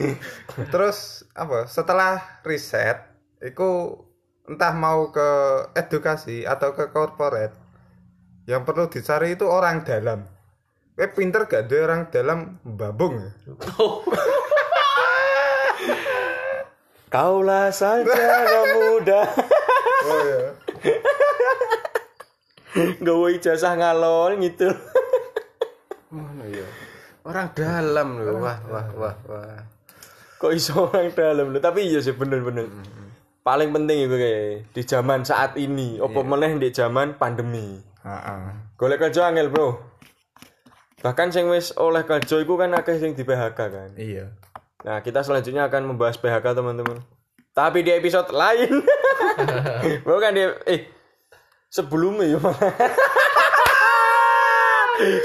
Terus 0.72 1.24
apa? 1.32 1.64
Setelah 1.64 2.44
riset, 2.44 3.00
itu 3.40 3.96
entah 4.44 4.76
mau 4.76 5.08
ke 5.08 5.28
edukasi 5.72 6.44
atau 6.44 6.76
ke 6.76 6.92
corporate, 6.92 7.56
yang 8.44 8.68
perlu 8.68 8.92
dicari 8.92 9.32
itu 9.32 9.48
orang 9.48 9.88
dalam. 9.88 10.28
Eh 11.00 11.08
pinter 11.08 11.48
gak 11.48 11.72
ada 11.72 11.76
orang 11.88 12.00
dalam 12.12 12.60
babung. 12.60 13.16
Kaulah 17.12 17.68
saja 17.68 18.08
yang 18.08 18.66
muda. 18.72 19.28
Oh 20.08 20.20
ya. 20.24 20.40
Gawe 23.04 23.28
ijazah 23.36 23.76
ngalor 23.76 24.40
gitu. 24.40 24.72
Mana 26.08 26.48
ya? 26.48 26.64
Orang 27.22 27.52
dalam 27.52 28.16
loh. 28.16 28.40
Wah, 28.40 28.58
wah, 28.64 28.88
wah, 28.96 29.16
wah. 29.28 29.60
Kok 30.40 30.52
iso 30.56 30.88
orang 30.88 31.12
dalam 31.12 31.52
lho, 31.52 31.60
tapi 31.60 31.86
iya 31.86 32.00
sih 32.00 32.16
bener-bener. 32.16 32.66
Paling 33.44 33.70
penting 33.70 34.08
itu 34.08 34.16
kayak 34.16 34.72
di 34.74 34.82
zaman 34.82 35.20
saat 35.22 35.54
ini, 35.60 36.00
opo 36.00 36.24
meneh 36.26 36.56
di 36.58 36.72
zaman 36.74 37.20
pandemi. 37.20 37.78
Heeh. 38.02 38.42
Golek 38.74 38.98
kerja 38.98 39.30
angel, 39.30 39.52
Bro. 39.52 39.78
Bahkan 41.02 41.28
sing 41.34 41.46
wis 41.50 41.74
oleh 41.78 42.02
kerja 42.06 42.38
iku 42.42 42.58
kan 42.58 42.74
akeh 42.74 42.98
sing 42.98 43.14
di 43.14 43.22
PHK 43.22 43.58
kan. 43.58 43.90
Iya. 43.98 44.34
Nah, 44.82 44.98
kita 44.98 45.22
selanjutnya 45.22 45.70
akan 45.70 45.94
membahas 45.94 46.18
PHK, 46.18 46.58
teman-teman. 46.58 46.98
Tapi 47.52 47.84
di 47.86 47.92
episode 47.92 48.32
lain. 48.34 48.82
Bukan 50.08 50.32
di 50.32 50.42
eh 50.66 50.80
sebelumnya 51.68 52.36
ya. 52.36 52.40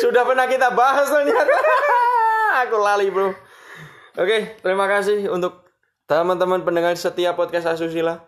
Sudah 0.04 0.24
pernah 0.28 0.46
kita 0.46 0.72
bahas 0.76 1.08
ternyata. 1.08 1.56
Aku 2.68 2.78
lali, 2.80 3.08
Bro. 3.10 3.32
Oke, 4.18 4.58
terima 4.60 4.90
kasih 4.90 5.30
untuk 5.30 5.66
teman-teman 6.10 6.66
pendengar 6.66 6.94
setia 6.98 7.38
podcast 7.38 7.70
Asusila. 7.70 8.26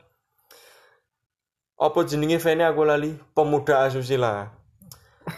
Apa 1.79 2.03
jenenge 2.03 2.43
fene 2.43 2.67
aku 2.67 2.83
lali? 2.83 3.15
Pemuda 3.31 3.87
Asusila. 3.87 4.51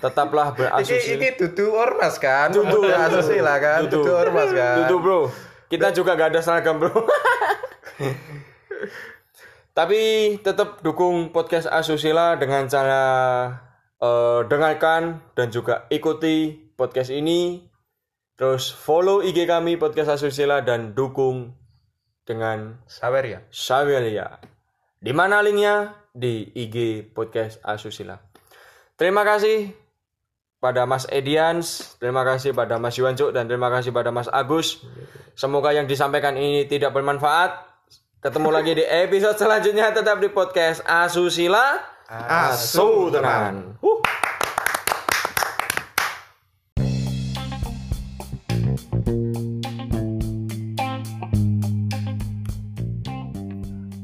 Tetaplah 0.02 0.56
berasusila. 0.56 1.20
iki 1.20 1.30
dudu 1.38 1.76
ormas 1.76 2.16
kan? 2.18 2.50
Dudu. 2.50 2.88
Pemuda 2.88 3.12
asusila 3.12 3.60
kan? 3.60 3.86
Dudu. 3.86 4.08
Dudu 4.08 4.12
ormas 4.16 4.50
kan? 4.56 4.88
Tutup 4.88 5.00
bro. 5.04 5.20
Kita 5.72 5.96
juga 5.96 6.20
gak 6.20 6.36
ada 6.36 6.44
seragam 6.44 6.84
bro. 6.84 6.92
Tapi 9.78 10.36
tetap 10.44 10.84
dukung 10.84 11.32
podcast 11.32 11.72
Asusila 11.72 12.36
dengan 12.36 12.68
cara 12.68 13.04
eh, 14.04 14.40
dengarkan 14.52 15.24
dan 15.32 15.48
juga 15.48 15.88
ikuti 15.88 16.60
podcast 16.76 17.16
ini 17.16 17.72
Terus 18.42 18.74
follow 18.74 19.22
IG 19.22 19.46
kami 19.46 19.78
Podcast 19.78 20.18
Asusila 20.18 20.66
dan 20.66 20.98
dukung 20.98 21.54
dengan 22.26 22.82
Sawer 22.90 23.22
ya. 23.30 23.40
Sawelia. 23.54 24.42
Di 24.98 25.14
mana 25.14 25.46
linknya? 25.46 25.94
Di 26.10 26.50
IG 26.50 27.06
Podcast 27.14 27.62
Asusila. 27.62 28.18
Terima 28.98 29.22
kasih 29.22 29.81
pada 30.62 30.86
Mas 30.86 31.10
Edians, 31.10 31.98
terima 31.98 32.22
kasih 32.22 32.54
pada 32.54 32.78
Mas 32.78 32.94
Yuwancuk, 32.94 33.34
dan 33.34 33.50
terima 33.50 33.74
kasih 33.74 33.90
pada 33.90 34.14
Mas 34.14 34.30
Agus. 34.30 34.86
Semoga 35.34 35.74
yang 35.74 35.90
disampaikan 35.90 36.38
ini 36.38 36.70
tidak 36.70 36.94
bermanfaat. 36.94 37.66
Ketemu 38.22 38.50
lagi 38.62 38.78
di 38.78 38.86
episode 38.86 39.42
selanjutnya 39.42 39.90
tetap 39.90 40.22
di 40.22 40.30
podcast 40.30 40.86
Asusila. 40.86 41.82
Asu 42.06 43.10
tenan. 43.10 43.74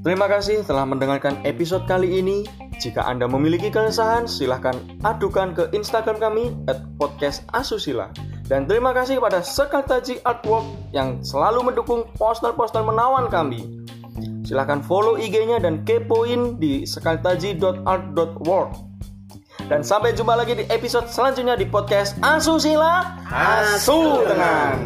Terima 0.01 0.25
kasih 0.31 0.63
telah 0.63 0.87
mendengarkan 0.87 1.43
episode 1.43 1.83
kali 1.83 2.23
ini. 2.23 2.66
Jika 2.87 3.03
Anda 3.03 3.27
memiliki 3.27 3.67
keresahan, 3.67 4.31
silahkan 4.31 4.71
adukan 5.03 5.51
ke 5.51 5.67
Instagram 5.75 6.23
kami 6.23 6.55
at 6.71 6.79
podcast 6.95 7.43
asusila. 7.51 8.07
Dan 8.47 8.63
terima 8.63 8.95
kasih 8.95 9.19
kepada 9.19 9.43
Sekartaji 9.43 10.23
Artwork 10.23 10.63
yang 10.95 11.19
selalu 11.19 11.67
mendukung 11.67 12.07
poster-poster 12.15 12.79
menawan 12.87 13.27
kami. 13.27 13.83
Silahkan 14.47 14.79
follow 14.79 15.19
IG-nya 15.19 15.59
dan 15.59 15.83
kepoin 15.83 16.55
di 16.63 16.87
sekartaji.art.world. 16.87 18.71
Dan 19.67 19.83
sampai 19.83 20.15
jumpa 20.15 20.39
lagi 20.39 20.55
di 20.55 20.63
episode 20.71 21.11
selanjutnya 21.11 21.59
di 21.59 21.67
podcast 21.67 22.15
Asusila 22.23 23.19
Asu 23.27 24.23
Tenang. 24.23 24.79